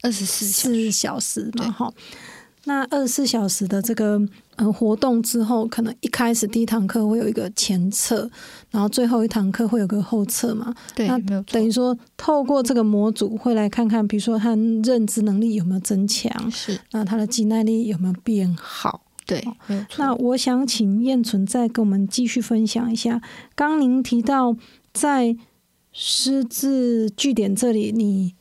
[0.03, 1.91] 二十四小时嘛，哈。
[2.65, 4.19] 那二十四小时的这个
[4.55, 8.29] 呃活动之后，可能一开始第一堂课会有一个前测，
[8.71, 10.73] 然后最后一堂课会有个后测嘛。
[10.95, 19.01] 对，那等于说，透过这个模组会来看看，比如说他认知能力有没有增强，是那他的肌耐力有没有变好。
[19.25, 19.43] 对。
[19.97, 23.21] 那我想请燕纯再跟我们继续分享一下，
[23.55, 24.55] 刚您提到
[24.93, 25.35] 在
[25.91, 28.33] 师资据点这里，你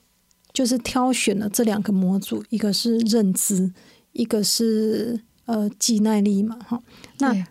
[0.52, 3.72] 就是挑选了这两个模组，一个是认知，
[4.14, 6.82] 一个是呃肌耐力嘛，哈。
[7.18, 7.46] 那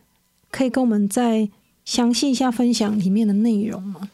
[0.50, 1.48] 可以跟我们再
[1.86, 4.10] 详细一下分享里面的内容吗？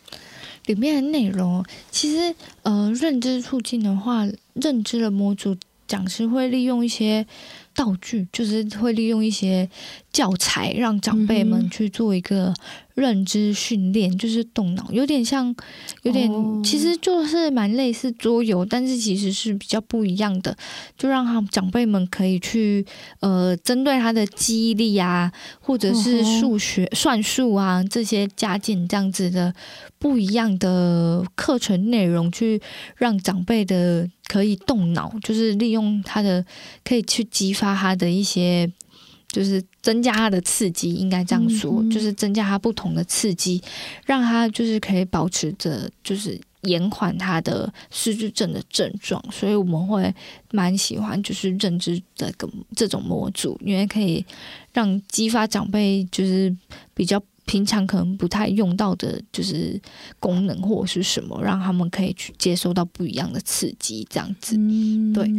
[0.66, 5.58] 里面的内容，其实呃，认知促进的话，认知的模组
[5.88, 7.26] 讲师会利用一些
[7.74, 9.68] 道具，就是会利用一些
[10.14, 12.54] 教材，让长辈们去做一个
[13.00, 15.56] 认知训练，就是动脑，有点像，
[16.04, 20.56] 有点、哦其实就是蛮类似桌游，但是其实是比较不一样的，
[20.98, 22.86] 就让他长辈们可以去
[23.22, 25.32] 呃，针对他的记忆力啊，
[25.62, 29.54] 或者是数学、算术啊这些加减这样子的
[29.98, 32.62] 不一样的课程内容，去
[32.98, 36.46] 让长辈的可以动脑，就是利用他的
[36.84, 38.70] 可以去激发他的一些。
[39.32, 43.62] 就是增加他的刺激，应该这样说，就是增加他不同的刺激，
[44.06, 49.24] 让他就是可以保持着，就是延缓他的失智症的症状。
[49.32, 50.13] 所以我们会
[50.52, 54.26] 蛮喜欢就是认知这个这种模组，因为可以
[54.74, 56.56] 让激发长辈就是
[56.94, 59.80] 比较平常可能不太用到的，就是
[60.20, 64.56] 功能或者是什么，让他们可以去接收到不一样的刺激，这样子。
[64.56, 65.32] 嗯，对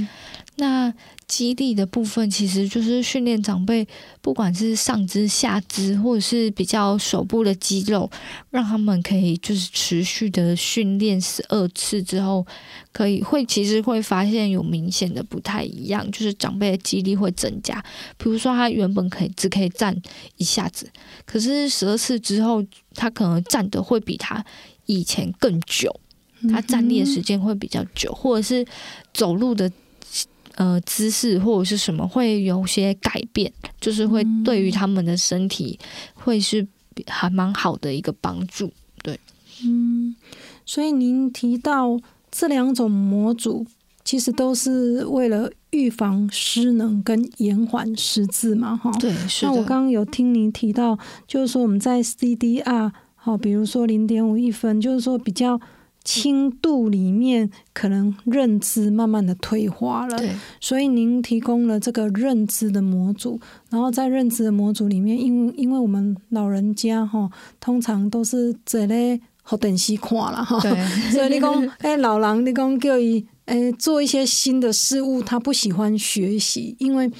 [0.61, 0.92] 那
[1.27, 3.87] 肌力的部分，其实就是训练长辈，
[4.20, 8.11] 不管是上肢、下肢，或者是比较手部的肌肉，
[8.51, 12.46] 让他们可以就是持续的训练十二次之后，
[12.92, 17.83] 可以会其实会发现有明显的不太一样，就是长辈的肌力会增加。
[18.18, 19.96] 比如说他原本可以只可以站
[20.37, 20.90] 一下子，
[21.25, 22.62] 可是十二次之后，
[22.94, 24.44] 他可能站的会比他
[24.85, 25.99] 以前更久。
[26.51, 28.66] 他站立的时间会比较久，或者是
[29.12, 29.70] 走路的
[30.61, 35.79] 呃姿势或者是什么会有些改变，就是会对于他们的身体
[36.12, 36.66] 会是
[37.07, 38.70] 还蛮好的一个帮助。
[39.03, 39.18] 对
[39.64, 40.14] 嗯，
[40.66, 41.99] 所以您提到
[42.31, 43.66] 这两种模组，
[44.05, 48.92] 其实都是为了预防失能跟延缓失智嘛，哈。
[49.01, 55.59] 对，是那我，刚刚有听您提到，就是说我们在 CDR 好，比如说零点五一分，就是说比较
[56.02, 60.16] 轻度里面，可能认知慢慢的退化了。
[60.18, 70.70] 对所以您提供了这个认知的模组，然后在认知的模组里面，因为因为我们老人家哈，通常都是这类好电视看了哈，对
[71.12, 77.10] 所以你讲，哎、老人你讲叫伊，哎、做一些新的事物，他不喜欢学习，因为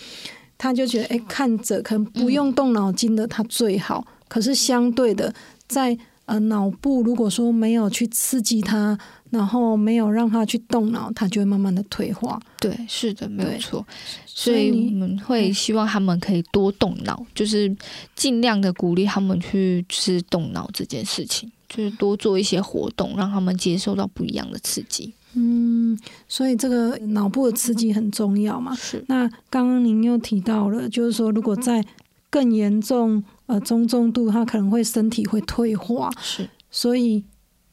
[0.57, 4.07] 他就觉得，哎、看着可能不用动脑筋的，他最好。
[4.29, 5.35] 可是相对的，
[5.67, 5.99] 在
[6.31, 8.97] 呃脑部如果说没有去刺激它，
[9.31, 12.41] 然后没有让它去动脑，它就会慢慢的退化。
[12.61, 13.85] 对，是的，没有错。
[14.25, 17.75] 所以你我们会希望他们可以多动脑，就是
[18.15, 25.13] 尽量的鼓励他们去就是动脑这件事情，就是多做一些活动，让他们接受到不一样的刺激。
[25.35, 28.73] 嗯，所以这个脑部的刺激很重要嘛。
[28.77, 31.85] 是那刚刚您又提到了，就是说如果在
[32.31, 37.25] 更严重呃中重度，他可能会身体会退化，是，所以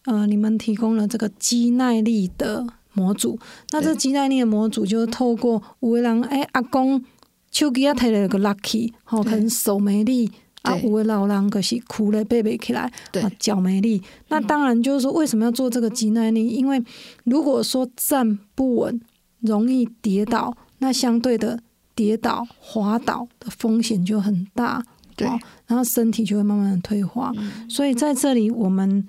[0.05, 3.37] 呃你们提供了这个肌耐力的模组。
[3.71, 7.03] 那这对肌耐力的模组就是透过有的人哎阿公
[7.51, 10.31] 手机啊摕了个 lucky，吼、对可能手没力。
[10.63, 12.91] 啊，对有的老人就是哭了背背起来，
[13.39, 14.01] 脚没力。
[14.29, 16.47] 那当然就是说，为什么要做这个肌耐力？
[16.47, 16.83] 因为
[17.23, 18.99] 如果说站不稳，
[19.39, 21.59] 容易跌倒，那相对的
[21.95, 24.83] 跌倒、滑倒的风险就很大。
[25.17, 27.33] 对哦然后身体就会慢慢的退化。
[27.37, 29.05] 嗯所以在这里，我们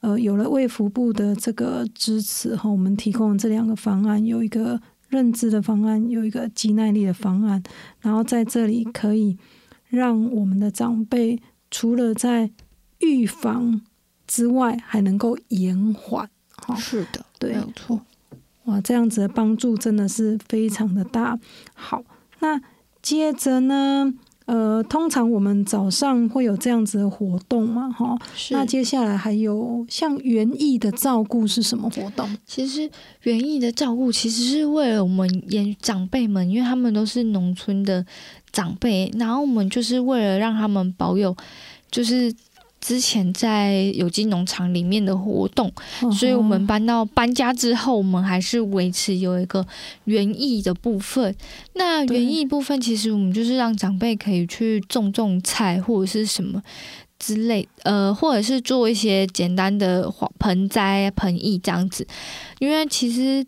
[0.00, 7.62] 呃有了卫福部的这个支持哈，我们提供这两个方案，有一个认知的方案，有一个肌耐力的方案，
[8.00, 9.36] 然后在这里可以
[9.88, 11.40] 让我们的长辈
[11.70, 12.50] 除了在
[13.00, 13.80] 预防
[14.26, 16.28] 之外，还能够延缓。
[16.50, 18.00] 好，是的，对没有错。
[18.64, 21.38] 哇，这样子的帮助真的是非常的大。
[21.72, 22.04] 好，
[22.40, 22.60] 那
[23.00, 24.12] 接着呢，
[24.48, 28.18] 呃，通常我们早上会有这样子的活动嘛，哈。
[28.50, 32.26] 那接下来还有像园艺的照顾是什么活动？
[32.46, 32.90] 其实
[33.24, 38.02] 园艺的照顾其实是为了我们延长辈们，因为他们都是农村的
[38.50, 41.36] 长辈，然后我们就是为了让他们保有，
[41.90, 42.34] 就是
[42.88, 45.70] 之前在有机农场里面的活动，
[46.10, 49.62] 所以我们搬到搬家之后，我们还是维持有一个
[50.04, 51.36] 园艺的部分。
[51.74, 56.62] 那园艺部分，其实我们就是让长辈可以去种种菜或者是什么
[57.18, 62.06] 之类，呃，或者是做一些简单的花盆栽、盆艺这样子。
[62.58, 63.44] 因为其实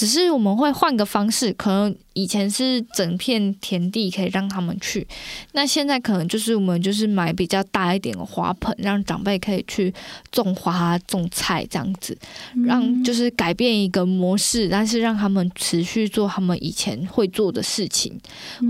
[0.00, 5.06] 只是我们会换个方式，可能以前是整片田地可以让他们去，
[5.52, 9.92] 那现在可能就是我们就是买比较大一点的花盆，让长辈可以去
[10.32, 12.16] 种花、种菜这样子，
[12.64, 18.18] 让就是改变一个模式，但是让他们持续做他们以前会做的事情，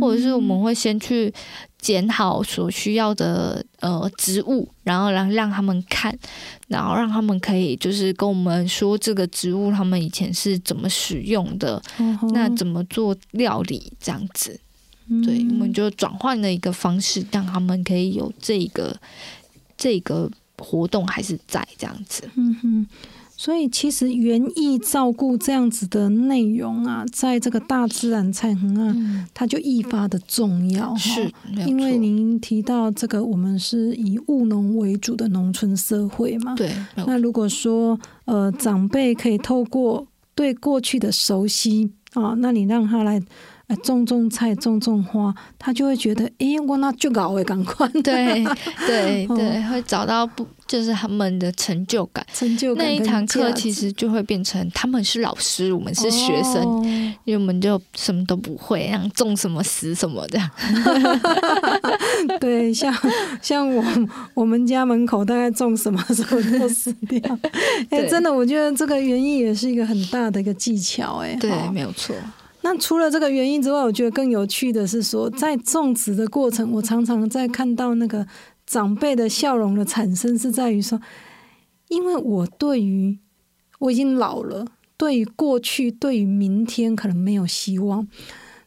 [0.00, 1.32] 或者是我们会先去
[1.80, 6.16] 剪好所需要的呃植物，然后让让他们看，
[6.68, 14.60] 然后让他们可以就是跟我们说这个植物他们以前是怎么使用的，嗯那怎么做料理这样子。
[15.24, 18.96] 对，我们就转换了一个方式，让他们可以有这个
[19.76, 22.30] 这个活动还是在这样子。
[22.36, 22.86] 嗯哼，
[23.40, 30.90] 所以其实园艺照顾这样子的内容啊，在这个大自然彩虹啊，嗯，它就愈发的重要。
[30.90, 31.32] 哈是，
[31.66, 36.54] 因为您提到这个，我们是以务农为主的农村社会嘛。
[36.54, 36.70] 对，
[37.06, 43.22] 那如果说呃长辈可以透过对过去的熟悉啊，那你让他来。
[43.70, 48.44] 呃种种菜，种种花，他就会觉得，诶，我那就搞会赶快，对
[48.84, 52.26] 对哦对，会找到不就是他们的成就感。
[52.34, 56.82] 成就感那一堂课其实就会变成他们是老师，我们是学生，哦
[57.24, 60.50] 因为我们就什么都不会，然后种什么死什么这样。
[62.40, 62.92] 对，像
[63.40, 63.84] 像我
[64.34, 67.20] 我们家门口大概种什么时候都死掉。
[67.90, 72.16] 哎、对真的，我觉得这个园艺也是一个很大的一个技巧、哎，对，没有错。
[72.62, 78.26] 那除了这个原因之外，我觉得更有趣的是说，在种植的过程，我常常在看到那个
[78.66, 81.00] 长辈的笑容的产生，是在于说，
[81.88, 83.18] 因为我对于
[83.78, 84.66] 我已经老了，
[84.98, 88.06] 对于过去，对于明天可能没有希望，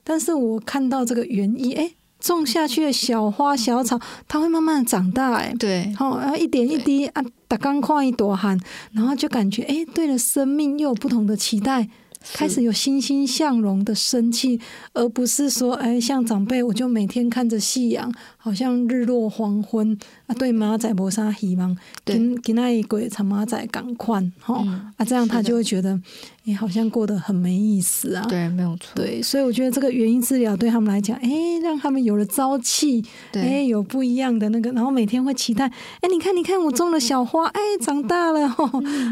[0.03, 8.59] 但是我看到这个原因，哎，种下去的小花小草，它会慢慢的长大，哎，对，好、然后一点一滴啊，打刚看一朵汗，
[8.93, 11.87] 然后就感觉哎，对了，生命又有不同的期待，
[12.33, 14.59] 开始有欣欣向荣的生气，
[14.93, 18.11] 而不是说哎，像长辈，我就每天看着夕阳，
[18.45, 21.73] 好像日落黄昏啊，对马仔没啥希望，
[22.03, 22.17] 对。
[22.17, 25.97] 今今那一鬼长马仔赶快哈嗯啊，这样他就会觉得
[26.45, 28.25] 哎，好像过得很没意思啊。
[28.27, 28.91] 对，没有错。
[28.95, 31.29] 对，所以我觉得这个原因治疗对他们来讲，哎，
[31.63, 35.65] 让他们有了朝气，哎，对有不一样的那个，然后每天会期待，
[36.01, 38.65] 哎，你看，你看，我种了小花， 哎，长大了 吼，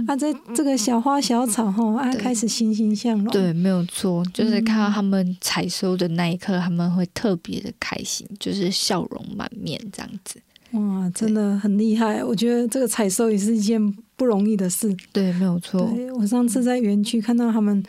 [0.07, 10.39] 啊，这这个小花小草吼，啊，开始欣欣向荣，对，没有错，就是看到嗯他们采收的那一刻，他们会特别的开心，就是笑容满面这样子。
[10.71, 14.95] 哇，真的很厉害，我觉得这个采收也是一件不容易的事。
[15.11, 15.91] 对，没有错。
[15.95, 17.83] 对我上次在园区看到他们。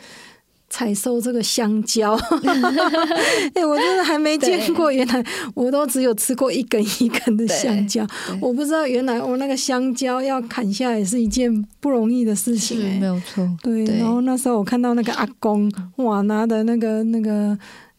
[0.69, 2.15] 采收这个香蕉，
[3.53, 5.23] 哎、我真的还没见过，原来
[5.53, 8.03] 我都只有吃过一根一根的香蕉，
[8.41, 13.47] 我不知道原来我那个香蕉要砍下来是一件不容易的事情、没有错。
[13.61, 17.55] 对然后那时候我看到那个阿公，哇，拿的那个那个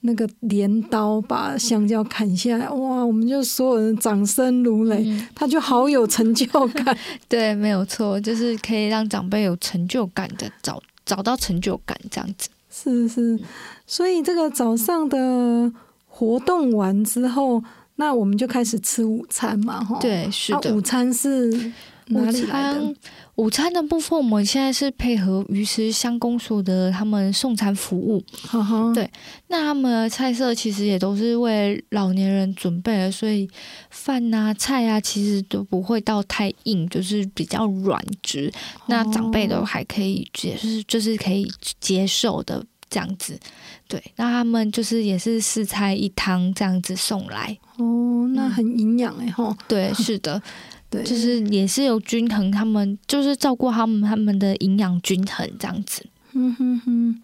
[0.06, 6.96] 那个镰刀把香蕉砍下来，哇，我们就所有人掌声如雷，嗯他就好有成就感。
[7.26, 12.50] 对，没有错，就是可以让长辈有成就感的找找到成就感这样子。
[12.70, 13.40] 是是，
[13.86, 15.72] 所以这个早上的
[16.06, 17.64] 活动完之后，
[17.96, 19.98] 那我们就开始吃午餐嘛，哈。
[20.00, 20.74] 对，是啊，的。
[20.74, 21.72] 午餐是哪
[22.10, 22.94] 午餐？
[23.36, 28.22] 午餐的部分，我们现在是配合鱼食乡公所的他们送餐服务。
[28.94, 29.10] 对
[29.48, 33.48] 那他们的菜色其实也都是为老年人准备的，所以
[33.90, 38.52] 饭啊、菜啊，其实都不会到太硬，就是比较软质。
[38.86, 41.50] 那长辈都哦还可以接，就是就是可以
[41.80, 43.38] 接受的这样子。
[43.88, 47.56] 对，那他们就是也是四菜一汤这样子送来。
[47.76, 49.56] 哦，那嗯很营养哎，哈。
[49.66, 50.40] 对，是的，
[50.94, 56.06] 对，就是也是有均衡，他们就是照顾他们他们的营养均衡这样子。
[56.32, 57.22] 嗯哼哼，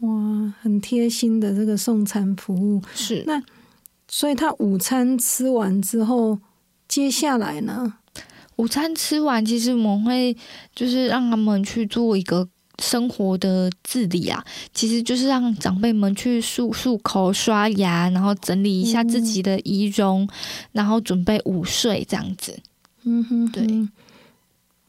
[0.00, 2.82] 哇，很贴心的这个送餐服务。
[2.94, 3.42] 是那
[4.08, 6.38] 所以他午餐吃完之后，
[6.86, 7.94] 接下来呢？
[8.56, 10.36] 午餐吃完，其实我们会
[10.74, 12.48] 就是让他们去做一个
[12.82, 20.28] 生活的自理啊，其实就是让长辈们去漱漱口、刷牙，然后整理一下自己的仪容，
[20.72, 22.58] 然后准备午睡这样子。
[23.04, 23.88] 嗯哼，对。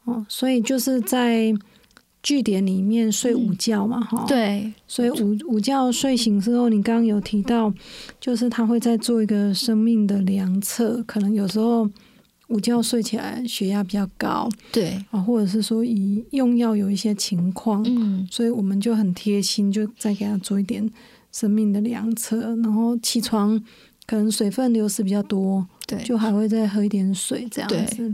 [0.04, 1.52] 哦，所以就是在
[2.22, 4.24] 据点里面睡午觉嘛，哈。
[4.28, 4.72] 对。
[4.86, 7.72] 所以午午觉睡醒之后，你刚刚有提到，
[8.20, 11.88] 就是他会在做一个生命的量测，可能有时候。
[12.50, 20.88] 午觉睡起来血压比较高，对啊，或者是说以用药有一些情况，嗯，所以我们就很贴心，就再给他做一点
[21.32, 23.58] 生命的量测，然后起床
[24.04, 28.12] 可能水分流失比较多，对，就还会再喝一点水这样子。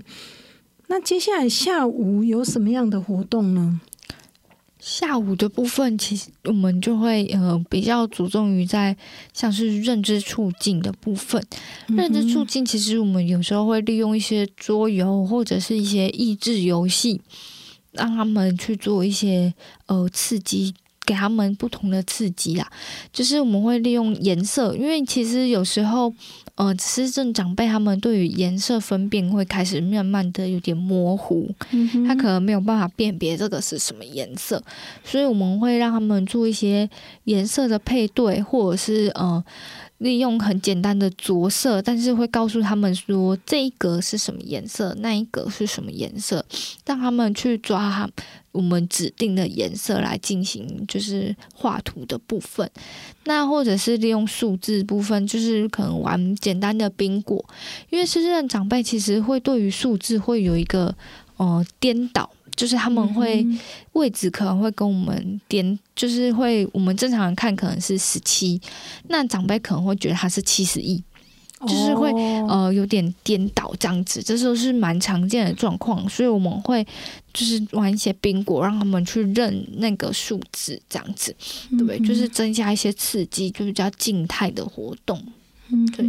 [0.89, 3.81] 那接下来下午有什么样的活动呢？
[4.87, 8.97] 下午的部分，其实我们就会呃比较着重于在
[9.35, 11.45] 像是认知促进的部分。
[11.89, 17.21] 认知促进，其实我们有时候会利用一些桌游或者是一些益智游戏，
[17.91, 19.53] 让他们去做一些
[19.87, 20.73] 呃刺激。
[21.05, 22.69] 给他们不同的刺激啦，
[23.13, 26.13] 就是我们会利用颜色，因为其实有时候，
[26.57, 31.49] 呃，失智长辈他们对于颜色分辨会开始慢慢的有点模糊，
[32.07, 34.63] 他可能没有办法辨别这个是什么颜色，
[35.05, 36.91] 所以我们会让他们做一些
[37.25, 39.45] 颜色的配对，或者是呃。
[39.99, 46.45] 利用很简单的着色，但是会告诉他们说这一格是什么颜色，那一格是什么颜色，
[46.85, 48.11] 让他们去抓哈
[48.53, 52.71] 我们指定的颜色来进行就是画图的部分。
[53.25, 57.45] 那或者是利用数字部分，就是可能玩简单的宾果，
[57.91, 60.95] 因为失智长辈其实会对于数字会有一个
[61.39, 62.31] 呃颠倒。
[62.57, 63.47] 就是他们会
[63.93, 68.61] 位置可能会跟我们颠，就是会我们正常人看可能是十七，
[69.09, 70.97] 那长辈可能会觉得他是七十一，
[71.61, 72.11] 就是会
[72.49, 76.87] 呃有点颠倒这样子，这时候是蛮常见的状况，所以我们会
[77.35, 81.37] 就是玩一些宾果，让他们去认那个数字这样子，
[81.71, 81.99] 对不对？
[82.01, 85.23] 就是增加一些刺激，就比较静态的活动，
[85.95, 86.07] 对。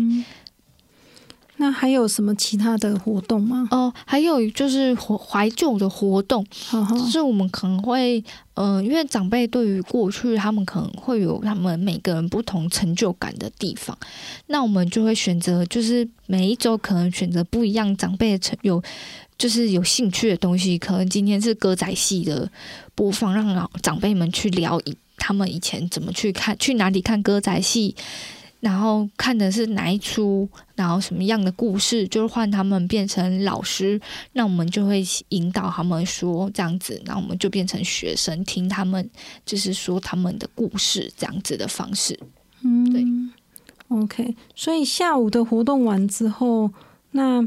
[1.60, 3.68] 那还有什么其他的活动吗？
[3.72, 13.98] 哦，还有就是怀怀旧的活动，就是我们可能会，呃，因为长辈对于过去他们可能会有他们每个人不同成就感的地方，
[14.46, 18.82] 那我们就会选择，就是每一周可能选择不一样长辈的成有，
[19.38, 22.48] 就是有兴趣的东西，可能今天是歌仔戏的
[22.94, 27.96] 播放，让老长辈们去聊以他们以前怎么去看，去哪里看歌仔戏。
[28.60, 34.00] 然后看的是哪一出，然后什么样的故事，就是换他们变成老师，
[34.34, 39.10] 那我们就会引导他们说这样子，那我们就变成学生听他们，
[39.46, 42.20] 就是说他们的故事这样子的方式。
[42.62, 43.06] 嗯，对
[43.90, 44.36] ，OK。
[44.56, 46.72] 所以下午的活动完之后，
[47.12, 47.46] 那。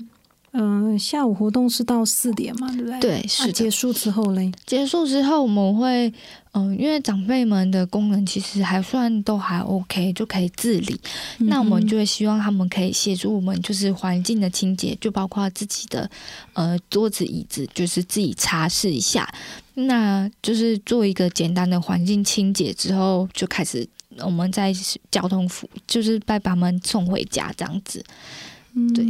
[0.52, 2.98] 嗯，下午活动是到四点嘛，对不对？
[2.98, 4.50] 对，是结束之后嘞？
[4.66, 6.12] 结束之后我们会，
[6.52, 11.00] 嗯，因为长辈们的功能其实还算都还 OK，就可以自理。
[11.38, 16.10] 那我们就会希望他们可以协助我们，就是环境的清洁，就包括自己的
[16.54, 19.32] 呃桌子椅子，就是自己擦拭一下。
[19.74, 23.88] 那就是做一个简单的环境清洁之后，就开始
[24.18, 24.74] 我们在
[25.10, 28.04] 交通服，就是把他们送回家这样子。
[28.92, 29.06] 对。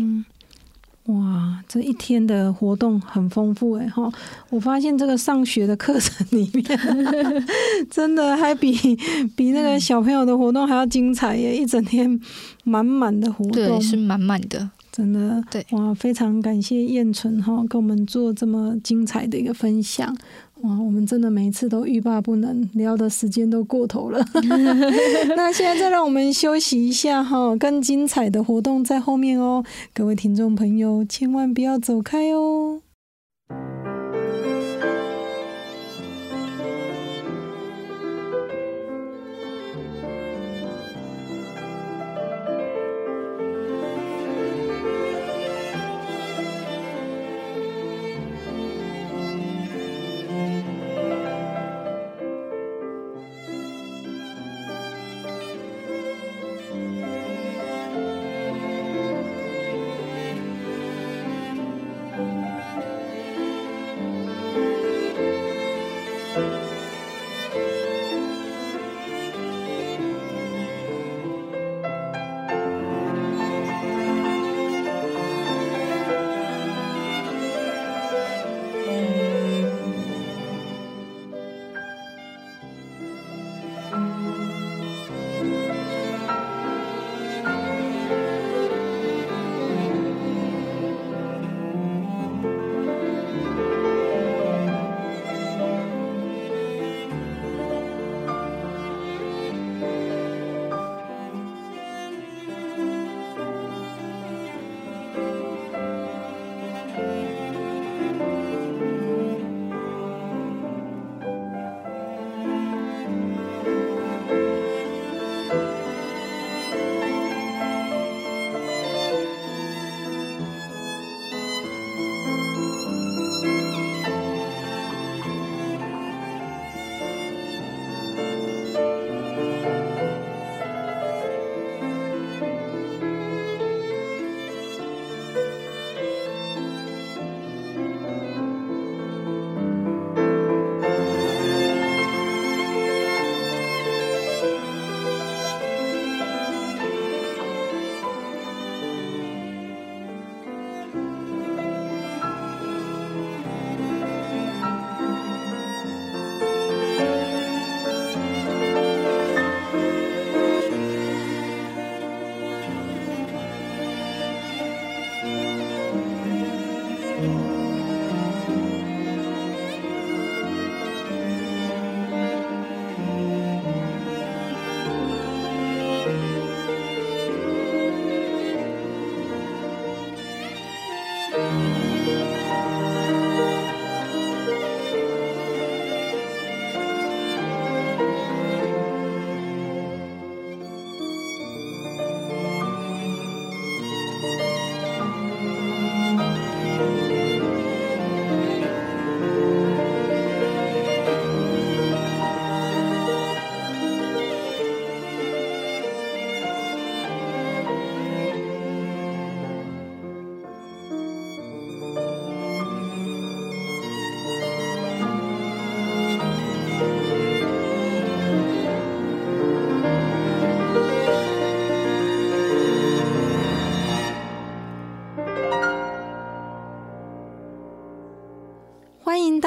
[1.11, 4.11] 哇，这一天的活动很丰富哎哈！
[4.51, 6.65] 我发现这个上学的课程里面，
[7.91, 8.75] 真的还比
[9.37, 11.57] 比那个小朋友的活动还要精彩耶！
[11.57, 12.21] 一整天
[12.65, 15.43] 满满的活动，对，是满满的，真的。
[15.51, 20.17] 对，哇，非常感谢燕纯哈，跟我们做这么精彩的一个分享。
[20.63, 24.25] 哇，我们真的每一次都欲罢不能，聊的时间都过头了。
[25.37, 32.83] 那现在再让我们休息一下哈，更精彩的活动在后面哦，各位听众朋友千万不要走开哦。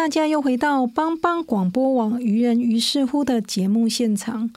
[0.03, 4.49] 大家又回到帮帮广播网愚人于是乎的节目现场。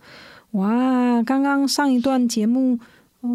[0.50, 2.80] 哇，刚刚上一段节目，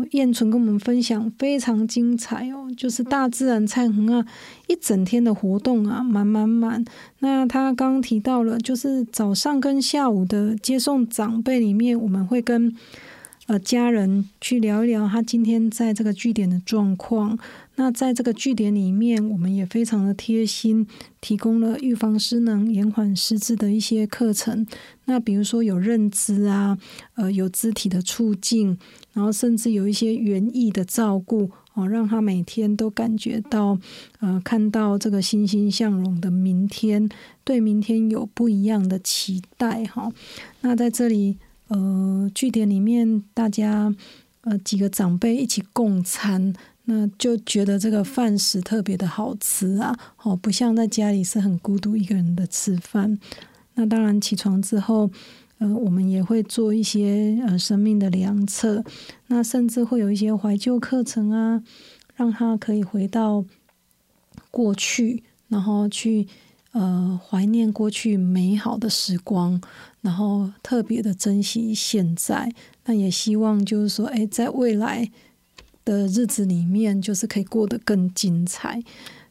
[0.09, 4.25] 燕纯跟我们分享非常精彩哦，就是大自然灿恒啊，
[4.67, 6.83] 一整天的活动啊，满满满。
[7.19, 12.75] 那他刚刚提到了，就是早上跟下午的接送长辈里面，我们会跟
[13.47, 17.37] 呃家人去聊一聊他今天在这个据点的状况。
[17.75, 20.85] 那在这个据点里面，我们也非常的贴心，
[21.19, 24.67] 提供了预防失能、延缓失智的一些课程。
[25.05, 26.77] 那比如说有认知啊，
[27.15, 28.77] 呃，有肢体的促进，
[29.13, 33.79] 然后甚至有一些园艺的照顾哦，让他每天都感觉到
[34.19, 37.09] 呃，看到这个欣欣向荣的明天，
[37.43, 40.11] 对明天有不一样的期待哈。
[40.59, 41.37] 那在这里，
[41.71, 43.93] 呃，据点里面大家
[44.41, 46.53] 呃几个长辈一起共餐。
[46.85, 53.17] 那就觉得这个饭食特别的好吃啊，哦，不像在家里是很孤独一个人的吃饭。
[53.75, 55.09] 那当然起床之后，
[55.59, 58.83] 呃，我们也会做一些呃生命的良策，
[59.27, 61.63] 那甚至会有一些怀旧课程啊，
[62.15, 63.45] 让他可以回到
[64.49, 66.27] 过去，然后去
[66.71, 69.61] 呃怀念过去美好的时光，
[70.01, 72.53] 然后特别的珍惜现在。
[72.85, 75.11] 那也希望就是说，哎，在未来。
[75.83, 78.83] 的日子里面，就是可以过得更精彩，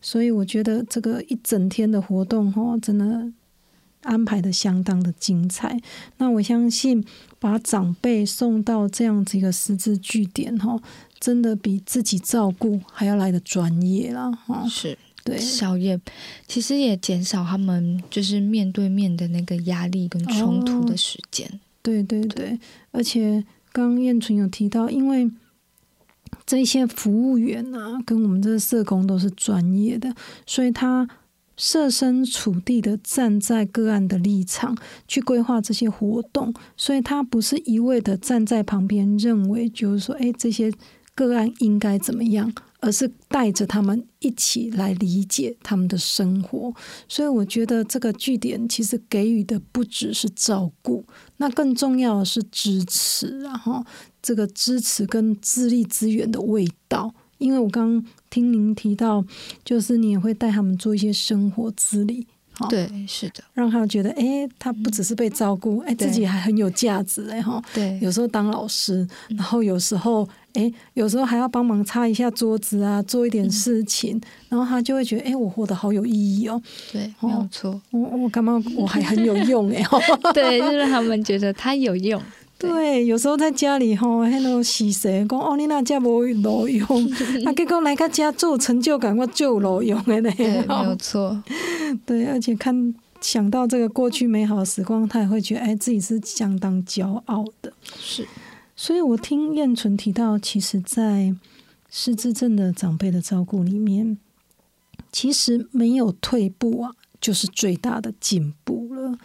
[0.02, 3.32] 所以我觉得这个一整天的活动，哈，真的
[4.02, 5.80] 安排的相当的精彩。
[6.16, 7.04] 那我相信，
[7.38, 10.76] 把长辈送到这样子一个十字据点，哈，
[11.20, 14.66] 真的比自己照顾还要来的专业了，哈。
[14.68, 16.00] 是对，小叶
[16.46, 21.60] 其实也减少他们就是面对面的那个压力跟冲突的时间。
[21.82, 22.58] 对对对，
[22.90, 25.30] 而且刚刚燕纯有提到，因为。
[26.46, 30.12] 这些服务员啊，跟我们这个社工都是专业的，
[30.46, 31.08] 所以他
[31.56, 40.72] 设身处地的站在个案的立场去规划这些活动，所以他不是一味的站在旁边认为，就是说，哎，这些
[41.14, 42.52] 个案应该怎么样。
[42.80, 46.74] 而是带着他们一起来理解他们的生活，
[47.08, 51.04] 所以我觉得这个据点其实给予的不只是照顾，
[51.36, 53.84] 那更重要的是支持，然后
[54.22, 57.14] 这个支持跟智力资源的味道。
[57.38, 59.24] 因为我刚听您提到，
[59.64, 62.26] 就是你也会带他们做一些生活自理。
[62.68, 67.62] 对，是的，让他们觉得，哎，他不只是被照顾，哎，自己还很有价值，哎哈。
[67.72, 76.60] 对，有时候当老师，然后有时候，哎，有时候还要帮忙擦一下桌子啊，做一点事情，然后他就会觉得，哎，我活得好有意义哦。
[76.92, 77.80] 对，没有错。
[77.90, 78.62] 我我干嘛？
[78.76, 79.82] 我还很有用哎。
[80.34, 82.20] 对，就是他们觉得他有用。
[82.60, 86.86] 对，有时候在家里吼，迄个洗谁讲哦，你那家无路用，
[87.46, 90.30] 啊，结果来个家做成就感，我就有路用的嘞。
[90.36, 91.42] 对，没有错。
[92.04, 97.72] 对，而且看想到这个过去美好的时光，他也会觉得哎，自己是相当骄傲的。
[97.98, 98.26] 是，
[98.80, 101.36] 所以我听燕纯提到，其实，在
[101.90, 104.16] 失智症的长辈的照顾里面，
[105.12, 109.18] 其实没有退步啊，就是最大的进步了。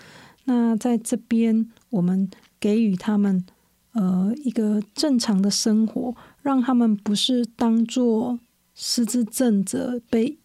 [0.43, 2.29] 那在这边，我们。
[2.57, 3.45] 给予他们
[3.91, 8.39] 呃一个正常的生活，让他们不是当做
[8.73, 10.35] 失智症者被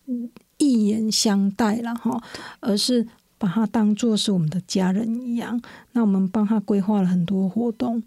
[0.58, 2.22] 一眼相待了哈，
[2.58, 3.06] 而是
[3.38, 5.58] 把他当做是我们的家人一样。
[5.92, 8.02] 那我们帮他规划了很多活动，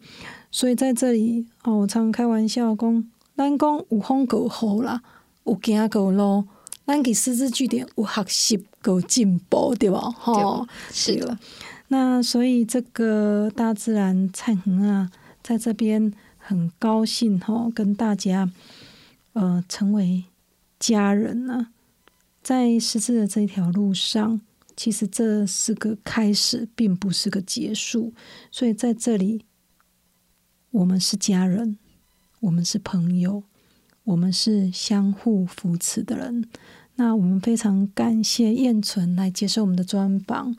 [0.54, 5.02] 所以在这里哦，我常开玩笑讲，咱讲有风够好啦，
[5.46, 6.46] 有行够路，
[6.86, 10.00] 咱给师资据点有学习够进步，对吧？
[10.12, 11.40] 哈，是的。
[11.88, 15.10] 那所以这个大自然灿恒啊，
[15.42, 18.48] 在这边很高兴哈，跟大家
[19.34, 20.26] 呃成为
[20.80, 21.70] 家人呢。
[22.44, 24.40] 在十字的这条路上，
[24.78, 28.14] 其实这是个开始，并不是个结束。
[28.52, 29.46] 所以在这里，
[30.74, 31.78] 我们是家人，
[32.40, 33.44] 我们是朋友，
[34.06, 36.50] 我们是相互扶持的人。
[36.96, 40.56] 那我们非常感谢燕纯来接受我们的专访。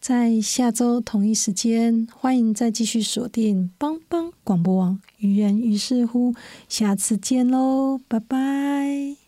[0.00, 6.34] 在下周同一时间，欢迎再继续锁定帮帮广播网，于言于是乎，
[6.66, 9.25] 下次见喽，拜拜。